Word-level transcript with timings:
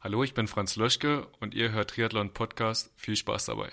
Hallo, 0.00 0.22
ich 0.22 0.32
bin 0.32 0.46
Franz 0.46 0.76
Löschke 0.76 1.26
und 1.40 1.54
ihr 1.54 1.72
hört 1.72 1.90
Triathlon 1.90 2.32
Podcast. 2.32 2.92
Viel 2.94 3.16
Spaß 3.16 3.46
dabei. 3.46 3.68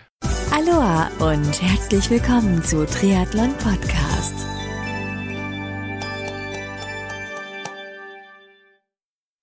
Aloha 0.51 1.11
und 1.19 1.61
herzlich 1.61 2.09
willkommen 2.09 2.63
zu 2.63 2.83
Triathlon 2.87 3.55
Podcast. 3.59 4.33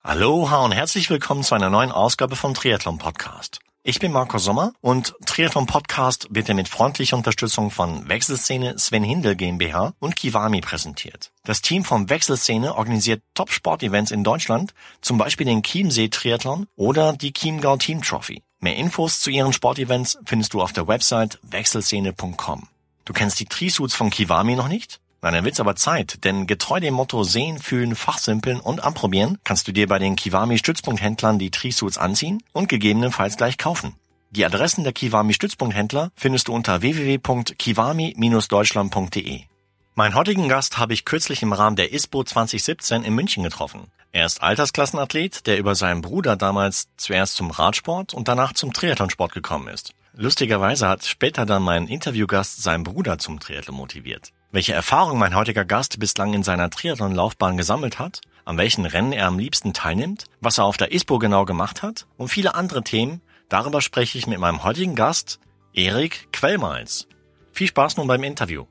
Aloha 0.02 0.64
und 0.64 0.72
herzlich 0.72 1.08
willkommen 1.08 1.44
zu 1.44 1.54
einer 1.54 1.70
neuen 1.70 1.92
Ausgabe 1.92 2.34
vom 2.34 2.52
Triathlon 2.52 2.98
Podcast. 2.98 3.60
Ich 3.84 3.98
bin 3.98 4.12
Marco 4.12 4.38
Sommer 4.38 4.74
und 4.80 5.12
Triathlon 5.26 5.66
Podcast 5.66 6.28
wird 6.30 6.46
dir 6.46 6.54
mit 6.54 6.68
freundlicher 6.68 7.16
Unterstützung 7.16 7.72
von 7.72 8.08
Wechselszene 8.08 8.78
Sven 8.78 9.02
Hindel 9.02 9.34
GmbH 9.34 9.94
und 9.98 10.14
Kiwami 10.14 10.60
präsentiert. 10.60 11.32
Das 11.42 11.62
Team 11.62 11.84
von 11.84 12.08
Wechselszene 12.08 12.76
organisiert 12.76 13.24
Top-Sport-Events 13.34 14.12
in 14.12 14.22
Deutschland, 14.22 14.72
zum 15.00 15.18
Beispiel 15.18 15.46
den 15.46 15.64
Chiemsee 15.64 16.10
Triathlon 16.10 16.68
oder 16.76 17.14
die 17.14 17.32
Chiemgau 17.32 17.76
Team 17.76 18.02
Trophy. 18.02 18.44
Mehr 18.60 18.76
Infos 18.76 19.18
zu 19.18 19.30
ihren 19.30 19.52
Sportevents 19.52 20.16
findest 20.26 20.54
du 20.54 20.62
auf 20.62 20.72
der 20.72 20.86
Website 20.86 21.40
wechselszene.com. 21.42 22.68
Du 23.04 23.12
kennst 23.12 23.40
die 23.40 23.46
Trisuits 23.46 23.96
von 23.96 24.10
Kiwami 24.10 24.54
noch 24.54 24.68
nicht? 24.68 25.00
Na, 25.24 25.30
dann 25.30 25.44
wird's 25.44 25.60
aber 25.60 25.76
Zeit, 25.76 26.24
denn 26.24 26.48
getreu 26.48 26.80
dem 26.80 26.94
Motto 26.94 27.22
sehen, 27.22 27.60
fühlen, 27.60 27.94
fachsimpeln 27.94 28.58
und 28.58 28.82
anprobieren, 28.82 29.38
kannst 29.44 29.68
du 29.68 29.72
dir 29.72 29.86
bei 29.86 30.00
den 30.00 30.16
Kiwami 30.16 30.58
Stützpunkthändlern 30.58 31.38
die 31.38 31.52
Trisuits 31.52 31.96
anziehen 31.96 32.42
und 32.52 32.68
gegebenenfalls 32.68 33.36
gleich 33.36 33.56
kaufen. 33.56 33.94
Die 34.30 34.44
Adressen 34.44 34.82
der 34.82 34.92
Kiwami 34.92 35.32
Stützpunkthändler 35.32 36.10
findest 36.16 36.48
du 36.48 36.54
unter 36.54 36.82
www.kiwami-deutschland.de. 36.82 39.42
Mein 39.94 40.14
heutigen 40.16 40.48
Gast 40.48 40.78
habe 40.78 40.92
ich 40.92 41.04
kürzlich 41.04 41.42
im 41.42 41.52
Rahmen 41.52 41.76
der 41.76 41.92
ISPO 41.92 42.24
2017 42.24 43.04
in 43.04 43.14
München 43.14 43.44
getroffen. 43.44 43.92
Er 44.10 44.26
ist 44.26 44.42
Altersklassenathlet, 44.42 45.46
der 45.46 45.58
über 45.58 45.76
seinen 45.76 46.00
Bruder 46.00 46.34
damals 46.34 46.88
zuerst 46.96 47.36
zum 47.36 47.52
Radsport 47.52 48.12
und 48.12 48.26
danach 48.26 48.54
zum 48.54 48.72
Triathlonsport 48.72 49.32
gekommen 49.32 49.68
ist. 49.68 49.94
Lustigerweise 50.14 50.88
hat 50.88 51.04
später 51.04 51.46
dann 51.46 51.62
mein 51.62 51.86
Interviewgast 51.86 52.60
seinen 52.62 52.82
Bruder 52.82 53.18
zum 53.18 53.38
Triathlon 53.38 53.76
motiviert. 53.76 54.32
Welche 54.54 54.74
Erfahrung 54.74 55.18
mein 55.18 55.34
heutiger 55.34 55.64
Gast 55.64 55.98
bislang 55.98 56.34
in 56.34 56.42
seiner 56.42 56.68
Triathlon-Laufbahn 56.68 57.56
gesammelt 57.56 57.98
hat, 57.98 58.20
an 58.44 58.58
welchen 58.58 58.84
Rennen 58.84 59.12
er 59.12 59.26
am 59.26 59.38
liebsten 59.38 59.72
teilnimmt, 59.72 60.26
was 60.42 60.58
er 60.58 60.64
auf 60.64 60.76
der 60.76 60.92
ISPO 60.92 61.18
genau 61.18 61.46
gemacht 61.46 61.82
hat 61.82 62.06
und 62.18 62.28
viele 62.28 62.54
andere 62.54 62.82
Themen, 62.82 63.22
darüber 63.48 63.80
spreche 63.80 64.18
ich 64.18 64.26
mit 64.26 64.38
meinem 64.38 64.62
heutigen 64.62 64.94
Gast, 64.94 65.40
Erik 65.72 66.28
Quellmals. 66.34 67.08
Viel 67.52 67.68
Spaß 67.68 67.96
nun 67.96 68.06
beim 68.06 68.22
Interview. 68.24 68.66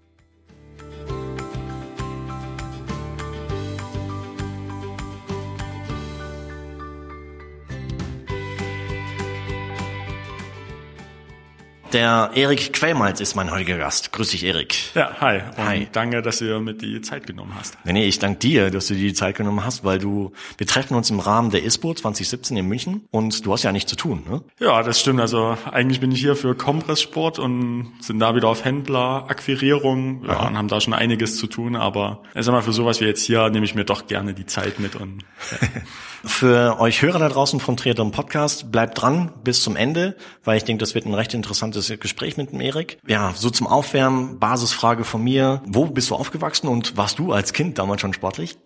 Der 11.93 12.31
Erik 12.35 12.71
Quellmalz 12.71 13.19
ist 13.19 13.35
mein 13.35 13.51
heutiger 13.51 13.77
Gast. 13.77 14.13
Grüß 14.13 14.29
dich, 14.29 14.45
Erik. 14.45 14.95
Ja, 14.95 15.11
hi. 15.19 15.41
Und 15.57 15.65
Hi. 15.65 15.87
danke, 15.91 16.21
dass 16.21 16.39
du 16.39 16.45
mir 16.61 16.73
die 16.73 17.01
Zeit 17.01 17.27
genommen 17.27 17.53
hast. 17.59 17.77
Nee, 17.83 17.91
nee, 17.91 18.05
ich 18.05 18.17
danke 18.17 18.39
dir, 18.39 18.71
dass 18.71 18.87
du 18.87 18.93
dir 18.93 19.09
die 19.09 19.13
Zeit 19.13 19.35
genommen 19.35 19.65
hast, 19.65 19.83
weil 19.83 19.99
du, 19.99 20.31
wir 20.57 20.65
treffen 20.65 20.95
uns 20.95 21.09
im 21.09 21.19
Rahmen 21.19 21.51
der 21.51 21.63
ISPO 21.63 21.93
2017 21.93 22.55
in 22.55 22.65
München 22.65 23.07
und 23.11 23.45
du 23.45 23.51
hast 23.51 23.63
ja 23.63 23.73
nichts 23.73 23.89
zu 23.89 23.97
tun, 23.97 24.23
ne? 24.29 24.41
Ja, 24.59 24.83
das 24.83 25.01
stimmt. 25.01 25.19
Also 25.19 25.57
eigentlich 25.69 25.99
bin 25.99 26.13
ich 26.13 26.21
hier 26.21 26.37
für 26.37 26.55
Kompresssport 26.55 27.39
und 27.39 27.91
sind 27.99 28.19
da 28.19 28.35
wieder 28.35 28.47
auf 28.47 28.63
Händler, 28.63 29.25
Akquirierung 29.27 30.23
ja, 30.25 30.47
und 30.47 30.57
haben 30.57 30.69
da 30.69 30.79
schon 30.79 30.93
einiges 30.93 31.35
zu 31.37 31.47
tun. 31.47 31.75
Aber 31.75 32.23
ich 32.33 32.45
sag 32.45 32.53
mal, 32.53 32.61
für 32.61 32.73
sowas 32.73 33.01
wie 33.01 33.05
jetzt 33.05 33.25
hier 33.25 33.49
nehme 33.49 33.65
ich 33.65 33.75
mir 33.75 33.83
doch 33.83 34.07
gerne 34.07 34.33
die 34.33 34.45
Zeit 34.45 34.79
mit 34.79 34.95
und 34.95 35.25
Für 36.23 36.79
euch 36.79 37.01
Hörer 37.01 37.17
da 37.17 37.29
draußen 37.29 37.59
vom 37.59 37.77
Triathlon 37.77 38.11
Podcast, 38.11 38.71
bleibt 38.71 39.01
dran 39.01 39.31
bis 39.43 39.63
zum 39.63 39.75
Ende, 39.75 40.15
weil 40.43 40.57
ich 40.57 40.63
denke, 40.63 40.79
das 40.79 40.93
wird 40.93 41.07
ein 41.07 41.15
recht 41.15 41.33
interessantes 41.33 41.80
Gespräch 41.89 42.37
mit 42.37 42.51
dem 42.51 42.61
Erik. 42.61 42.97
Ja, 43.07 43.33
so 43.35 43.49
zum 43.49 43.67
Aufwärmen, 43.67 44.39
Basisfrage 44.39 45.03
von 45.03 45.23
mir. 45.23 45.61
Wo 45.65 45.85
bist 45.85 46.09
du 46.09 46.15
aufgewachsen 46.15 46.67
und 46.67 46.97
warst 46.97 47.19
du 47.19 47.31
als 47.33 47.53
Kind 47.53 47.77
damals 47.77 48.01
schon 48.01 48.13
sportlich? 48.13 48.57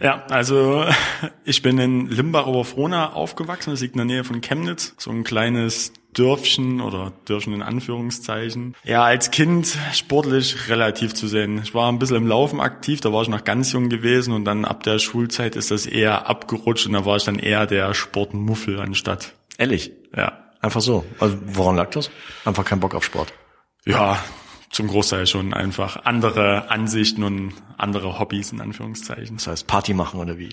Ja, 0.00 0.24
also 0.30 0.84
ich 1.44 1.62
bin 1.62 1.78
in 1.78 2.08
Limbach 2.08 2.46
Oberfrohna 2.46 3.12
aufgewachsen, 3.12 3.70
das 3.70 3.80
liegt 3.80 3.94
in 3.94 3.98
der 3.98 4.06
Nähe 4.06 4.24
von 4.24 4.40
Chemnitz, 4.40 4.94
so 4.98 5.10
ein 5.10 5.24
kleines 5.24 5.92
Dörfchen 6.14 6.80
oder 6.80 7.12
Dörfchen 7.24 7.52
in 7.54 7.62
Anführungszeichen. 7.62 8.74
Ja, 8.84 9.02
als 9.02 9.30
Kind 9.30 9.76
sportlich 9.92 10.68
relativ 10.68 11.14
zu 11.14 11.26
sehen. 11.26 11.60
Ich 11.62 11.74
war 11.74 11.90
ein 11.90 11.98
bisschen 11.98 12.16
im 12.16 12.26
Laufen 12.26 12.60
aktiv, 12.60 13.00
da 13.00 13.12
war 13.12 13.22
ich 13.22 13.28
noch 13.28 13.44
ganz 13.44 13.72
jung 13.72 13.88
gewesen 13.88 14.32
und 14.32 14.44
dann 14.44 14.64
ab 14.64 14.82
der 14.84 14.98
Schulzeit 14.98 15.56
ist 15.56 15.70
das 15.70 15.86
eher 15.86 16.28
abgerutscht 16.28 16.86
und 16.86 16.92
da 16.92 17.04
war 17.04 17.16
ich 17.16 17.24
dann 17.24 17.38
eher 17.38 17.66
der 17.66 17.94
Sportmuffel 17.94 18.80
anstatt. 18.80 19.34
Ehrlich? 19.58 19.92
Ja. 20.16 20.43
Einfach 20.64 20.80
so. 20.80 21.04
Also 21.20 21.36
woran 21.44 21.76
lag 21.76 21.90
das? 21.90 22.10
Einfach 22.46 22.64
kein 22.64 22.80
Bock 22.80 22.94
auf 22.94 23.04
Sport. 23.04 23.34
Ja, 23.84 24.18
zum 24.70 24.88
Großteil 24.88 25.26
schon 25.26 25.52
einfach 25.52 26.06
andere 26.06 26.70
Ansichten 26.70 27.22
und 27.22 27.52
andere 27.76 28.18
Hobbys 28.18 28.50
in 28.50 28.62
Anführungszeichen. 28.62 29.36
Das 29.36 29.46
heißt 29.46 29.66
Party 29.66 29.92
machen 29.92 30.20
oder 30.20 30.38
wie? 30.38 30.48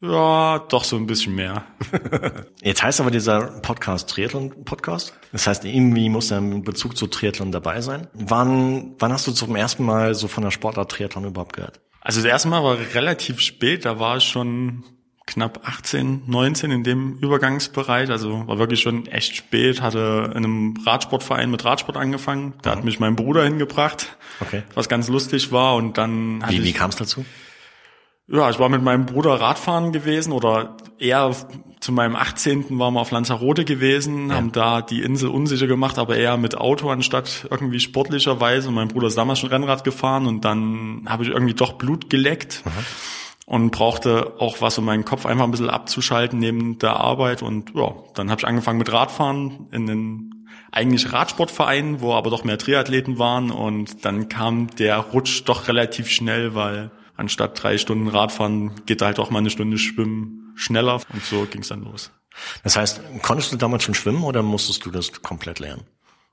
Ja, 0.00 0.58
doch 0.68 0.82
so 0.82 0.96
ein 0.96 1.06
bisschen 1.06 1.36
mehr. 1.36 1.64
Jetzt 2.60 2.82
heißt 2.82 3.00
aber 3.00 3.12
dieser 3.12 3.60
Podcast 3.60 4.10
Triathlon 4.10 4.64
Podcast. 4.64 5.14
Das 5.30 5.46
heißt, 5.46 5.64
irgendwie 5.64 6.08
muss 6.08 6.32
er 6.32 6.38
in 6.38 6.64
Bezug 6.64 6.96
zu 6.96 7.06
Triathlon 7.06 7.52
dabei 7.52 7.82
sein. 7.82 8.08
Wann, 8.14 8.96
wann 8.98 9.12
hast 9.12 9.28
du 9.28 9.32
zum 9.32 9.54
ersten 9.54 9.84
Mal 9.84 10.16
so 10.16 10.26
von 10.26 10.42
der 10.42 10.50
Sportart 10.50 10.90
Triathlon 10.90 11.24
überhaupt 11.24 11.52
gehört? 11.52 11.80
Also 12.00 12.20
das 12.20 12.28
erste 12.28 12.48
Mal 12.48 12.64
war 12.64 12.78
relativ 12.94 13.38
spät, 13.38 13.84
da 13.84 14.00
war 14.00 14.16
ich 14.16 14.24
schon 14.24 14.82
knapp 15.26 15.60
18, 15.64 16.22
19 16.26 16.70
in 16.70 16.84
dem 16.84 17.18
Übergangsbereich, 17.18 18.10
also 18.10 18.46
war 18.46 18.58
wirklich 18.58 18.80
schon 18.80 19.06
echt 19.06 19.34
spät, 19.36 19.82
hatte 19.82 20.30
in 20.36 20.44
einem 20.44 20.74
Radsportverein 20.86 21.50
mit 21.50 21.64
Radsport 21.64 21.96
angefangen, 21.96 22.54
da 22.62 22.70
hat 22.70 22.84
mich 22.84 23.00
mein 23.00 23.16
Bruder 23.16 23.44
hingebracht, 23.44 24.16
Okay. 24.40 24.62
was 24.74 24.88
ganz 24.88 25.08
lustig 25.08 25.50
war 25.50 25.74
und 25.76 25.98
dann 25.98 26.44
Wie, 26.48 26.62
wie 26.62 26.72
kam 26.72 26.90
es 26.90 26.96
dazu? 26.96 27.24
ja, 28.28 28.50
ich 28.50 28.58
war 28.58 28.68
mit 28.68 28.82
meinem 28.82 29.06
Bruder 29.06 29.40
Radfahren 29.40 29.92
gewesen 29.92 30.32
oder 30.32 30.76
eher 30.98 31.34
zu 31.80 31.92
meinem 31.92 32.16
18. 32.16 32.78
waren 32.78 32.94
wir 32.94 33.00
auf 33.00 33.10
Lanzarote 33.12 33.64
gewesen, 33.64 34.32
haben 34.32 34.50
da 34.52 34.82
die 34.82 35.02
Insel 35.02 35.28
unsicher 35.28 35.66
gemacht, 35.68 35.98
aber 35.98 36.16
eher 36.16 36.36
mit 36.36 36.56
Auto 36.56 36.88
anstatt 36.90 37.46
irgendwie 37.50 37.78
sportlicherweise. 37.78 38.68
Und 38.68 38.74
mein 38.74 38.88
Bruder 38.88 39.06
ist 39.08 39.16
damals 39.18 39.38
schon 39.38 39.50
Rennrad 39.50 39.84
gefahren 39.84 40.26
und 40.26 40.44
dann 40.44 41.02
habe 41.06 41.22
ich 41.22 41.28
irgendwie 41.28 41.54
doch 41.54 41.74
Blut 41.74 42.10
geleckt 42.10 42.62
und 43.46 43.70
brauchte 43.70 44.34
auch 44.38 44.60
was, 44.60 44.76
um 44.76 44.84
meinen 44.84 45.04
Kopf 45.04 45.24
einfach 45.24 45.44
ein 45.44 45.52
bisschen 45.52 45.70
abzuschalten 45.70 46.38
neben 46.38 46.78
der 46.78 46.96
Arbeit. 46.96 47.42
Und 47.42 47.72
ja, 47.74 47.94
dann 48.14 48.30
habe 48.30 48.40
ich 48.40 48.46
angefangen 48.46 48.78
mit 48.78 48.92
Radfahren 48.92 49.68
in 49.70 49.86
den 49.86 50.46
eigentlich 50.72 51.12
Radsportverein, 51.12 52.00
wo 52.00 52.12
aber 52.12 52.28
doch 52.30 52.44
mehr 52.44 52.58
Triathleten 52.58 53.18
waren. 53.18 53.52
Und 53.52 54.04
dann 54.04 54.28
kam 54.28 54.68
der 54.76 54.98
Rutsch 54.98 55.44
doch 55.46 55.68
relativ 55.68 56.10
schnell, 56.10 56.54
weil 56.54 56.90
anstatt 57.16 57.62
drei 57.62 57.78
Stunden 57.78 58.08
Radfahren 58.08 58.84
geht 58.84 59.00
halt 59.00 59.20
auch 59.20 59.30
mal 59.30 59.38
eine 59.38 59.50
Stunde 59.50 59.78
Schwimmen 59.78 60.52
schneller. 60.56 61.00
Und 61.12 61.24
so 61.24 61.46
ging 61.46 61.62
es 61.62 61.68
dann 61.68 61.84
los. 61.84 62.10
Das 62.64 62.76
heißt, 62.76 63.00
konntest 63.22 63.52
du 63.52 63.56
damals 63.56 63.84
schon 63.84 63.94
schwimmen 63.94 64.24
oder 64.24 64.42
musstest 64.42 64.84
du 64.84 64.90
das 64.90 65.22
komplett 65.22 65.60
lernen? 65.60 65.84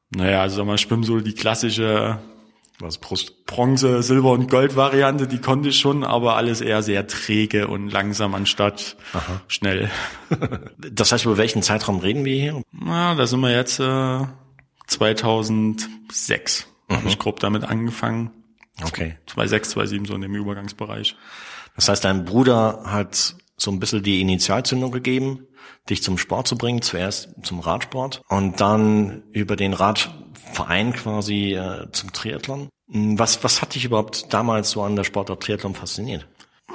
Naja, 0.10 0.42
also 0.42 0.58
sag 0.58 0.66
mal, 0.66 0.78
Schwimmen 0.78 1.04
so 1.04 1.20
die 1.20 1.34
klassische 1.34 2.20
Was 2.80 2.98
Brust? 2.98 3.46
Bronze, 3.46 4.02
Silber 4.02 4.32
und 4.32 4.50
Gold 4.50 4.76
Variante, 4.76 5.28
die 5.28 5.40
konnte 5.40 5.70
ich 5.70 5.80
schon, 5.80 6.04
aber 6.04 6.36
alles 6.36 6.60
eher 6.60 6.82
sehr 6.82 7.06
träge 7.08 7.68
und 7.68 7.90
langsam 7.90 8.34
anstatt 8.36 8.98
schnell. 9.48 9.90
Das 10.78 11.12
heißt, 11.12 11.26
über 11.26 11.38
welchen 11.38 11.62
Zeitraum 11.62 12.00
reden 12.00 12.26
wir 12.26 12.36
hier? 12.36 12.62
Na, 12.72 13.14
da 13.16 13.28
sind 13.28 13.40
wir 13.42 13.52
jetzt 13.52 13.80
äh, 13.80 14.20
2006. 14.88 16.68
Habe 16.90 17.08
ich 17.08 17.20
grob 17.20 17.40
damit 17.40 17.64
angefangen. 17.64 18.32
Okay. 18.84 19.18
2006, 19.28 19.70
2007 19.72 20.06
so 20.06 20.16
in 20.16 20.22
dem 20.22 20.36
Übergangsbereich. 20.36 21.16
Das 21.76 21.90
heißt, 21.90 22.04
dein 22.04 22.26
Bruder 22.26 22.84
hat 22.86 23.36
so 23.58 23.72
ein 23.72 23.80
bisschen 23.80 24.04
die 24.04 24.22
Initialzündung 24.22 24.92
gegeben, 24.92 25.48
dich 25.90 26.04
zum 26.04 26.18
Sport 26.18 26.48
zu 26.48 26.58
bringen, 26.58 26.82
zuerst 26.82 27.30
zum 27.44 27.60
Radsport 27.60 28.22
und 28.28 28.60
dann 28.60 29.24
über 29.32 29.56
den 29.56 29.74
Radverein 29.74 30.94
quasi 30.94 31.54
äh, 31.54 31.88
zum 31.92 32.14
Triathlon. 32.14 32.70
Hm, 32.94 33.20
Was, 33.20 33.44
was 33.44 33.62
hat 33.62 33.76
dich 33.76 33.86
überhaupt 33.86 34.34
damals 34.34 34.72
so 34.72 34.82
an 34.84 34.96
der 34.96 35.04
Sportart 35.04 35.44
Triathlon 35.44 35.76
fasziniert? 35.76 36.26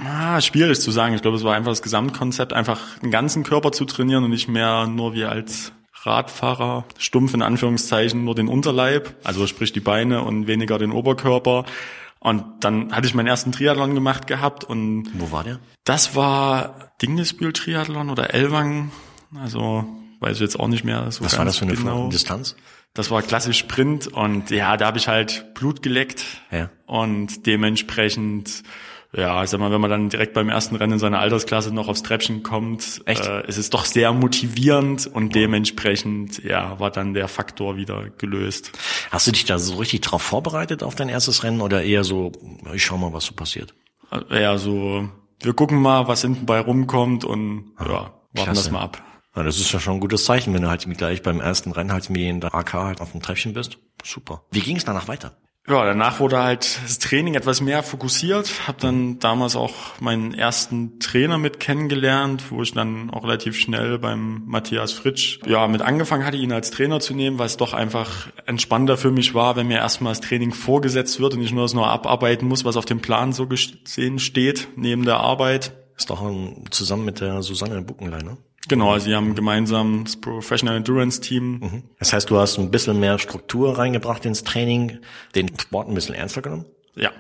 Ah, 0.05 0.41
schwierig 0.41 0.81
zu 0.81 0.91
sagen. 0.91 1.15
Ich 1.15 1.23
glaube, 1.23 1.37
es 1.38 1.44
war 1.44 1.55
einfach 1.55 1.73
das 1.73 1.82
Gesamtkonzept, 1.82 2.53
einfach 2.53 2.99
den 2.99 3.11
ganzen 3.11 3.43
Körper 3.43 3.73
zu 3.73 3.85
trainieren 3.85 4.25
und 4.25 4.31
nicht 4.31 4.49
mehr 4.49 4.87
nur 4.87 5.15
wie 5.15 5.25
als 5.25 5.73
Radfahrer, 6.03 6.85
stumpf 6.99 7.35
in 7.35 7.43
Anführungszeichen, 7.43 8.25
nur 8.25 8.35
den 8.37 8.47
Unterleib, 8.49 9.17
also 9.25 9.47
sprich 9.49 9.73
die 9.73 9.81
Beine 9.81 10.23
und 10.23 10.47
weniger 10.47 10.79
den 10.79 10.93
Oberkörper. 10.93 11.65
Und 12.20 12.44
dann 12.61 12.93
hatte 12.93 13.06
ich 13.09 13.15
meinen 13.15 13.26
ersten 13.26 13.50
Triathlon 13.53 13.94
gemacht 13.94 14.26
gehabt 14.29 14.62
und 14.65 15.09
Wo 15.15 15.32
war 15.32 15.44
der? 15.44 15.59
das 15.85 16.15
war 16.15 16.93
Dingesbühl 17.03 17.53
Triathlon 17.53 18.11
oder 18.11 18.32
Elwang, 18.35 18.91
also 19.41 19.85
weiß 20.20 20.37
ich 20.37 20.41
jetzt 20.41 20.59
auch 20.59 20.69
nicht 20.69 20.85
mehr 20.85 21.11
so 21.11 21.25
Was 21.25 21.32
ganz 21.32 21.38
war 21.38 21.44
das 21.47 21.56
für 21.59 21.65
eine 21.65 21.75
genau. 21.75 22.09
Distanz? 22.09 22.56
Das 22.94 23.11
war 23.11 23.23
klassisch 23.23 23.59
Sprint 23.59 24.06
und 24.09 24.50
ja, 24.50 24.76
da 24.76 24.87
habe 24.87 24.99
ich 24.99 25.09
halt 25.09 25.55
Blut 25.55 25.82
geleckt 25.82 26.25
Ja. 26.50 26.70
und 26.87 27.47
dementsprechend 27.47 28.62
ja, 29.17 29.43
ich 29.43 29.49
sag 29.49 29.59
mal, 29.59 29.70
wenn 29.73 29.81
man 29.81 29.88
dann 29.91 30.11
direkt 30.11 30.35
beim 30.35 30.50
ersten 30.50 30.76
Rennen 30.76 30.93
in 30.94 30.99
seiner 30.99 31.19
Altersklasse 31.19 31.73
noch 31.73 31.88
aufs 31.88 32.03
Treppchen 32.03 32.43
kommt, 32.43 33.00
Echt? 33.06 33.25
Äh, 33.26 33.43
es 33.47 33.56
ist 33.56 33.73
doch 33.73 33.87
sehr 33.87 34.12
motivierend 34.12 35.06
und 35.06 35.35
dementsprechend, 35.35 36.44
ja, 36.44 36.79
war 36.79 36.91
dann 36.91 37.15
der 37.15 37.26
Faktor 37.26 37.79
wieder 37.79 38.11
gelöst. 38.19 38.73
Hast 39.11 39.26
du 39.26 39.32
dich 39.32 39.47
da 39.47 39.59
so 39.59 39.76
richtig 39.76 40.03
drauf 40.03 40.20
vorbereitet 40.20 40.82
auf 40.82 40.94
dein 40.94 41.09
erstes 41.09 41.43
Rennen 41.43 41.62
oder 41.62 41.82
eher 41.82 42.05
so, 42.05 42.32
ich 42.75 42.85
schau 42.85 42.99
mal, 42.99 43.15
was 43.15 43.25
so 43.25 43.32
passiert? 43.32 43.73
Äh, 44.31 44.43
Ja, 44.43 44.59
so, 44.59 45.09
wir 45.41 45.55
gucken 45.55 45.81
mal, 45.81 46.06
was 46.06 46.20
hinten 46.20 46.44
bei 46.44 46.61
rumkommt 46.61 47.25
und 47.25 47.73
ja, 47.81 47.87
warten 47.87 48.12
klasse. 48.35 48.50
das 48.53 48.70
mal 48.70 48.82
ab. 48.82 49.03
Ja, 49.38 49.44
das 49.44 49.61
ist 49.61 49.70
ja 49.70 49.79
schon 49.79 49.94
ein 49.94 50.00
gutes 50.00 50.25
Zeichen, 50.25 50.52
wenn 50.52 50.62
du 50.62 50.69
halt 50.69 50.85
gleich 50.99 51.23
beim 51.23 51.40
ersten 51.40 51.70
Rennen 51.70 51.93
halt 51.93 52.12
wie 52.12 52.29
in 52.29 52.40
der 52.40 52.56
AK 52.56 52.73
halt 52.73 53.00
auf 53.00 53.12
dem 53.12 53.23
Treppchen 53.23 53.52
bist. 53.52 53.79
Super. 54.02 54.43
Wie 54.50 54.58
ging 54.58 54.76
es 54.76 54.85
danach 54.85 55.06
weiter? 55.06 55.37
Ja, 55.69 55.85
danach 55.85 56.19
wurde 56.19 56.43
halt 56.43 56.81
das 56.82 56.99
Training 56.99 57.35
etwas 57.35 57.61
mehr 57.61 57.85
fokussiert. 57.85 58.50
Habe 58.67 58.81
dann 58.81 59.20
damals 59.20 59.55
auch 59.55 60.00
meinen 60.00 60.35
ersten 60.35 60.99
Trainer 60.99 61.38
mit 61.38 61.61
kennengelernt, 61.61 62.50
wo 62.50 62.62
ich 62.62 62.73
dann 62.73 63.11
auch 63.11 63.23
relativ 63.23 63.56
schnell 63.56 64.00
beim 64.00 64.43
Matthias 64.46 64.90
Fritsch 64.93 65.38
ja 65.46 65.69
mit 65.69 65.82
angefangen 65.82 66.26
hatte, 66.26 66.37
ihn 66.37 66.50
als 66.50 66.73
Trainer 66.73 66.99
zu 66.99 67.14
nehmen, 67.14 67.38
weil 67.38 67.46
es 67.46 67.56
doch 67.56 67.75
einfach 67.75 68.26
entspannter 68.46 68.96
für 68.96 69.12
mich 69.12 69.34
war, 69.34 69.55
wenn 69.55 69.69
mir 69.69 69.79
erstmal 69.79 70.14
das 70.14 70.20
Training 70.20 70.52
vorgesetzt 70.52 71.20
wird 71.20 71.34
und 71.34 71.43
ich 71.43 71.52
nur 71.52 71.62
das 71.62 71.75
nur 71.75 71.87
abarbeiten 71.87 72.49
muss, 72.49 72.64
was 72.64 72.76
auf 72.76 72.87
dem 72.87 72.99
Plan 72.99 73.32
so 73.32 73.46
gesehen 73.46 74.19
steht 74.19 74.67
neben 74.75 75.05
der 75.05 75.19
Arbeit. 75.19 75.75
Ist 75.96 76.11
doch 76.11 76.29
zusammen 76.70 77.05
mit 77.05 77.20
der 77.20 77.43
Susanne 77.43 77.82
Buckenlein, 77.82 78.25
ne? 78.25 78.37
Genau, 78.69 78.93
also 78.93 79.06
sie 79.06 79.15
haben 79.15 79.35
gemeinsam 79.35 80.05
das 80.05 80.17
Professional 80.17 80.76
Endurance 80.76 81.20
Team. 81.20 81.82
Das 81.99 82.12
heißt, 82.12 82.29
du 82.29 82.38
hast 82.38 82.59
ein 82.59 82.70
bisschen 82.70 83.00
mehr 83.00 83.19
Struktur 83.19 83.79
reingebracht 83.79 84.25
ins 84.26 84.44
Training, 84.44 84.99
den 85.35 85.50
Sport 85.59 85.88
ein 85.88 85.94
bisschen 85.94 86.15
ernster 86.15 86.43
genommen? 86.43 86.67
Ja, 86.94 87.11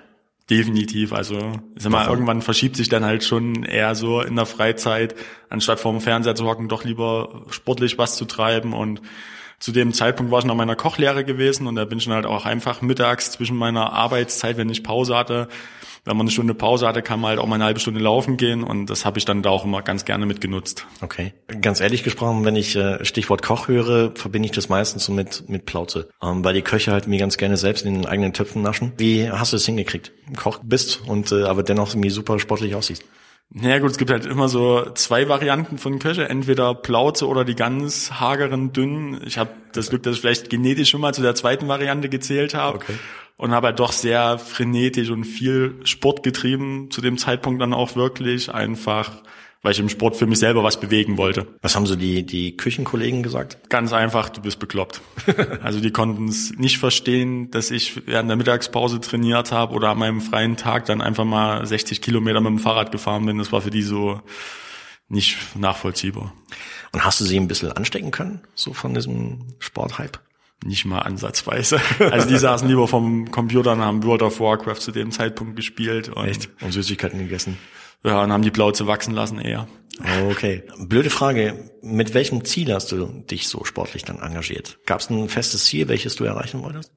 definitiv. 0.50 1.12
Also 1.12 1.52
ich 1.74 1.82
sag 1.82 1.90
mal, 1.90 2.00
Warum? 2.00 2.12
irgendwann 2.12 2.42
verschiebt 2.42 2.76
sich 2.76 2.90
dann 2.90 3.04
halt 3.04 3.24
schon 3.24 3.64
eher 3.64 3.94
so 3.94 4.20
in 4.20 4.36
der 4.36 4.46
Freizeit, 4.46 5.14
anstatt 5.48 5.80
vorm 5.80 6.00
Fernseher 6.02 6.34
zu 6.34 6.46
hocken, 6.46 6.68
doch 6.68 6.84
lieber 6.84 7.46
sportlich 7.50 7.96
was 7.96 8.16
zu 8.16 8.26
treiben. 8.26 8.74
Und 8.74 9.00
zu 9.58 9.72
dem 9.72 9.92
Zeitpunkt 9.92 10.30
war 10.30 10.38
ich 10.40 10.44
noch 10.44 10.52
in 10.52 10.58
meiner 10.58 10.76
Kochlehre 10.76 11.24
gewesen 11.24 11.66
und 11.66 11.74
da 11.74 11.84
bin 11.84 11.98
ich 11.98 12.04
dann 12.04 12.14
halt 12.14 12.26
auch 12.26 12.44
einfach 12.44 12.80
mittags 12.82 13.32
zwischen 13.32 13.56
meiner 13.56 13.92
Arbeitszeit, 13.92 14.56
wenn 14.56 14.68
ich 14.68 14.84
Pause 14.84 15.16
hatte, 15.16 15.48
wenn 16.08 16.16
man 16.16 16.26
eine 16.26 16.30
Stunde 16.30 16.54
Pause 16.54 16.88
hatte, 16.88 17.02
kann 17.02 17.20
man 17.20 17.30
halt 17.30 17.38
auch 17.38 17.46
mal 17.46 17.56
eine 17.56 17.64
halbe 17.64 17.80
Stunde 17.80 18.00
laufen 18.00 18.36
gehen 18.36 18.64
und 18.64 18.86
das 18.86 19.04
habe 19.04 19.18
ich 19.18 19.24
dann 19.24 19.42
da 19.42 19.50
auch 19.50 19.64
immer 19.64 19.82
ganz 19.82 20.04
gerne 20.04 20.26
mitgenutzt. 20.26 20.86
Okay. 21.02 21.34
Ganz 21.60 21.80
ehrlich 21.80 22.02
gesprochen, 22.02 22.44
wenn 22.44 22.56
ich 22.56 22.74
äh, 22.76 23.04
Stichwort 23.04 23.42
Koch 23.42 23.68
höre, 23.68 24.12
verbinde 24.14 24.46
ich 24.46 24.52
das 24.52 24.68
meistens 24.68 25.04
so 25.04 25.12
mit, 25.12 25.48
mit 25.48 25.66
Plauze. 25.66 26.08
Ähm, 26.22 26.42
weil 26.44 26.54
die 26.54 26.62
Köche 26.62 26.92
halt 26.92 27.06
mir 27.06 27.18
ganz 27.18 27.36
gerne 27.36 27.56
selbst 27.56 27.84
in 27.84 27.94
den 27.94 28.06
eigenen 28.06 28.32
Töpfen 28.32 28.62
naschen. 28.62 28.92
Wie 28.96 29.30
hast 29.30 29.52
du 29.52 29.56
es 29.56 29.66
hingekriegt? 29.66 30.12
Koch 30.36 30.60
bist 30.62 31.02
und 31.06 31.30
äh, 31.30 31.42
aber 31.42 31.62
dennoch 31.62 31.90
irgendwie 31.90 32.10
super 32.10 32.38
sportlich 32.38 32.74
aussiehst. 32.74 33.04
Ja 33.54 33.78
gut, 33.78 33.90
es 33.90 33.98
gibt 33.98 34.10
halt 34.10 34.26
immer 34.26 34.48
so 34.48 34.90
zwei 34.94 35.28
Varianten 35.28 35.78
von 35.78 35.98
Köche, 35.98 36.28
entweder 36.28 36.74
Plauze 36.74 37.26
oder 37.26 37.46
die 37.46 37.54
ganz 37.54 38.12
hageren, 38.12 38.74
dünnen. 38.74 39.22
Ich 39.26 39.38
habe 39.38 39.50
das 39.72 39.88
Glück, 39.88 40.02
dass 40.02 40.16
ich 40.16 40.20
vielleicht 40.20 40.50
genetisch 40.50 40.90
schon 40.90 41.00
mal 41.00 41.14
zu 41.14 41.22
der 41.22 41.34
zweiten 41.34 41.66
Variante 41.66 42.10
gezählt 42.10 42.54
habe 42.54 42.76
Okay. 42.76 42.94
Und 43.38 43.52
habe 43.52 43.68
halt 43.68 43.78
doch 43.78 43.92
sehr 43.92 44.38
frenetisch 44.38 45.10
und 45.10 45.24
viel 45.24 45.76
Sport 45.84 46.22
getrieben 46.22 46.90
zu 46.90 47.00
dem 47.00 47.16
Zeitpunkt 47.16 47.62
dann 47.62 47.72
auch 47.72 47.94
wirklich 47.94 48.52
einfach, 48.52 49.22
weil 49.62 49.72
ich 49.72 49.78
im 49.78 49.88
Sport 49.88 50.16
für 50.16 50.26
mich 50.26 50.40
selber 50.40 50.64
was 50.64 50.80
bewegen 50.80 51.16
wollte. 51.16 51.46
Was 51.62 51.76
haben 51.76 51.86
so 51.86 51.94
die, 51.94 52.26
die 52.26 52.56
Küchenkollegen 52.56 53.22
gesagt? 53.22 53.70
Ganz 53.70 53.92
einfach, 53.92 54.28
du 54.28 54.42
bist 54.42 54.58
bekloppt. 54.58 55.00
Also 55.62 55.80
die 55.80 55.92
konnten 55.92 56.28
es 56.28 56.52
nicht 56.56 56.78
verstehen, 56.78 57.50
dass 57.50 57.70
ich 57.70 58.06
während 58.06 58.28
der 58.28 58.36
Mittagspause 58.36 59.00
trainiert 59.00 59.52
habe 59.52 59.74
oder 59.74 59.90
an 59.90 59.98
meinem 59.98 60.20
freien 60.20 60.56
Tag 60.56 60.86
dann 60.86 61.00
einfach 61.00 61.24
mal 61.24 61.64
60 61.64 62.02
Kilometer 62.02 62.40
mit 62.40 62.50
dem 62.50 62.58
Fahrrad 62.58 62.90
gefahren 62.90 63.24
bin. 63.26 63.38
Das 63.38 63.52
war 63.52 63.60
für 63.60 63.70
die 63.70 63.82
so 63.82 64.20
nicht 65.08 65.38
nachvollziehbar. 65.56 66.32
Und 66.92 67.04
hast 67.04 67.20
du 67.20 67.24
sie 67.24 67.38
ein 67.38 67.48
bisschen 67.48 67.72
anstecken 67.72 68.10
können? 68.10 68.40
So 68.54 68.72
von 68.72 68.94
diesem 68.94 69.54
Sporthype? 69.58 70.18
Nicht 70.64 70.84
mal 70.84 71.00
ansatzweise. 71.00 71.80
Also 72.00 72.28
die 72.28 72.36
saßen 72.36 72.68
lieber 72.68 72.88
vom 72.88 73.30
Computer 73.30 73.72
und 73.72 73.80
haben 73.80 74.02
World 74.04 74.22
of 74.22 74.40
Warcraft 74.40 74.80
zu 74.80 74.90
dem 74.92 75.10
Zeitpunkt 75.12 75.56
gespielt 75.56 76.08
und, 76.08 76.48
Und 76.60 76.72
Süßigkeiten 76.72 77.18
gegessen? 77.18 77.58
ja, 78.04 78.22
und 78.22 78.32
haben 78.32 78.42
die 78.42 78.50
Plauze 78.50 78.86
wachsen 78.86 79.14
lassen 79.14 79.38
eher. 79.38 79.68
Okay. 80.30 80.62
Blöde 80.78 81.10
Frage. 81.10 81.70
Mit 81.82 82.14
welchem 82.14 82.44
Ziel 82.44 82.72
hast 82.72 82.92
du 82.92 83.06
dich 83.30 83.48
so 83.48 83.64
sportlich 83.64 84.04
dann 84.04 84.18
engagiert? 84.20 84.78
Gab 84.86 85.00
es 85.00 85.10
ein 85.10 85.28
festes 85.28 85.64
Ziel, 85.64 85.88
welches 85.88 86.14
du 86.16 86.24
erreichen 86.24 86.62
wolltest? 86.62 86.92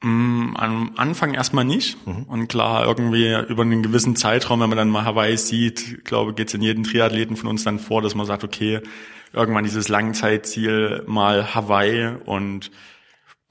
Am 0.00 0.92
Anfang 0.96 1.34
erstmal 1.34 1.64
nicht. 1.64 1.96
Und 2.04 2.48
klar, 2.48 2.84
irgendwie 2.86 3.32
über 3.48 3.62
einen 3.62 3.84
gewissen 3.84 4.16
Zeitraum, 4.16 4.58
wenn 4.60 4.68
man 4.68 4.78
dann 4.78 4.90
mal 4.90 5.04
Hawaii 5.04 5.36
sieht, 5.36 6.04
glaube 6.04 6.34
geht's 6.34 6.54
in 6.54 6.62
jedem 6.62 6.82
Triathleten 6.82 7.36
von 7.36 7.48
uns 7.48 7.62
dann 7.62 7.78
vor, 7.78 8.02
dass 8.02 8.16
man 8.16 8.26
sagt, 8.26 8.42
okay, 8.42 8.80
irgendwann 9.32 9.62
dieses 9.62 9.88
Langzeitziel 9.88 11.04
mal 11.06 11.54
Hawaii 11.54 12.16
und 12.24 12.72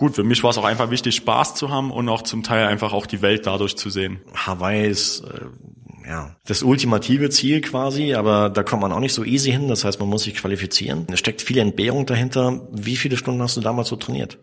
gut, 0.01 0.15
für 0.15 0.23
mich 0.23 0.41
war 0.41 0.49
es 0.49 0.57
auch 0.57 0.63
einfach 0.63 0.89
wichtig, 0.89 1.15
Spaß 1.15 1.53
zu 1.53 1.69
haben 1.69 1.91
und 1.91 2.09
auch 2.09 2.23
zum 2.23 2.41
Teil 2.41 2.65
einfach 2.65 2.91
auch 2.91 3.05
die 3.05 3.21
Welt 3.21 3.45
dadurch 3.45 3.77
zu 3.77 3.91
sehen. 3.91 4.19
Hawaii 4.33 4.89
ist 4.89 5.21
äh, 5.21 6.09
ja 6.09 6.35
das 6.47 6.63
ultimative 6.63 7.29
Ziel 7.29 7.61
quasi, 7.61 8.15
aber 8.15 8.49
da 8.49 8.63
kommt 8.63 8.81
man 8.81 8.91
auch 8.93 8.99
nicht 8.99 9.13
so 9.13 9.23
easy 9.23 9.51
hin. 9.51 9.67
Das 9.67 9.85
heißt, 9.85 9.99
man 9.99 10.09
muss 10.09 10.23
sich 10.23 10.33
qualifizieren. 10.33 11.05
Es 11.11 11.19
steckt 11.19 11.43
viel 11.43 11.59
Entbehrung 11.59 12.07
dahinter. 12.07 12.67
Wie 12.71 12.95
viele 12.95 13.15
Stunden 13.15 13.43
hast 13.43 13.57
du 13.57 13.61
damals 13.61 13.89
so 13.89 13.95
trainiert? 13.95 14.39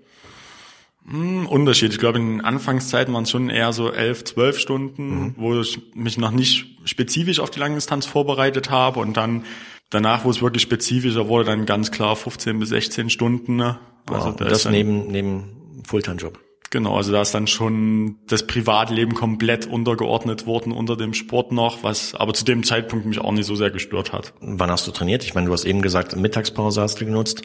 Unterschied. 1.10 1.90
Ich 1.90 1.98
glaube, 1.98 2.18
in 2.18 2.36
den 2.36 2.44
Anfangszeiten 2.44 3.12
waren 3.12 3.24
es 3.24 3.30
schon 3.30 3.50
eher 3.50 3.72
so 3.72 3.90
elf, 3.90 4.22
zwölf 4.22 4.60
Stunden, 4.60 5.34
wo 5.38 5.58
ich 5.58 5.80
mich 5.96 6.18
noch 6.18 6.30
nicht 6.30 6.66
spezifisch 6.84 7.40
auf 7.40 7.50
die 7.50 7.58
Langdistanz 7.58 8.06
vorbereitet 8.06 8.70
habe 8.70 9.00
und 9.00 9.16
dann 9.16 9.44
danach, 9.90 10.24
wo 10.24 10.30
es 10.30 10.40
wirklich 10.40 10.62
spezifischer 10.62 11.26
wurde, 11.26 11.46
dann 11.46 11.66
ganz 11.66 11.90
klar 11.90 12.14
15 12.14 12.60
bis 12.60 12.68
16 12.68 13.10
Stunden. 13.10 13.76
Also 14.10 14.32
da 14.32 14.44
das 14.46 14.64
dann, 14.64 14.72
neben 14.72 15.06
neben 15.08 15.82
Fulltime-Job. 15.86 16.38
genau, 16.70 16.96
also 16.96 17.12
da 17.12 17.22
ist 17.22 17.34
dann 17.34 17.46
schon 17.46 18.16
das 18.26 18.46
Privatleben 18.46 19.14
komplett 19.14 19.66
untergeordnet 19.66 20.46
worden 20.46 20.72
unter 20.72 20.96
dem 20.96 21.14
Sport 21.14 21.52
noch, 21.52 21.82
was 21.82 22.14
aber 22.14 22.34
zu 22.34 22.44
dem 22.44 22.62
Zeitpunkt 22.62 23.06
mich 23.06 23.20
auch 23.20 23.32
nicht 23.32 23.46
so 23.46 23.54
sehr 23.54 23.70
gestört 23.70 24.12
hat. 24.12 24.34
Wann 24.40 24.70
hast 24.70 24.86
du 24.86 24.90
trainiert? 24.90 25.24
Ich 25.24 25.34
meine, 25.34 25.46
du 25.46 25.52
hast 25.52 25.64
eben 25.64 25.82
gesagt, 25.82 26.16
Mittagspause 26.16 26.82
hast 26.82 27.00
du 27.00 27.06
genutzt. 27.06 27.42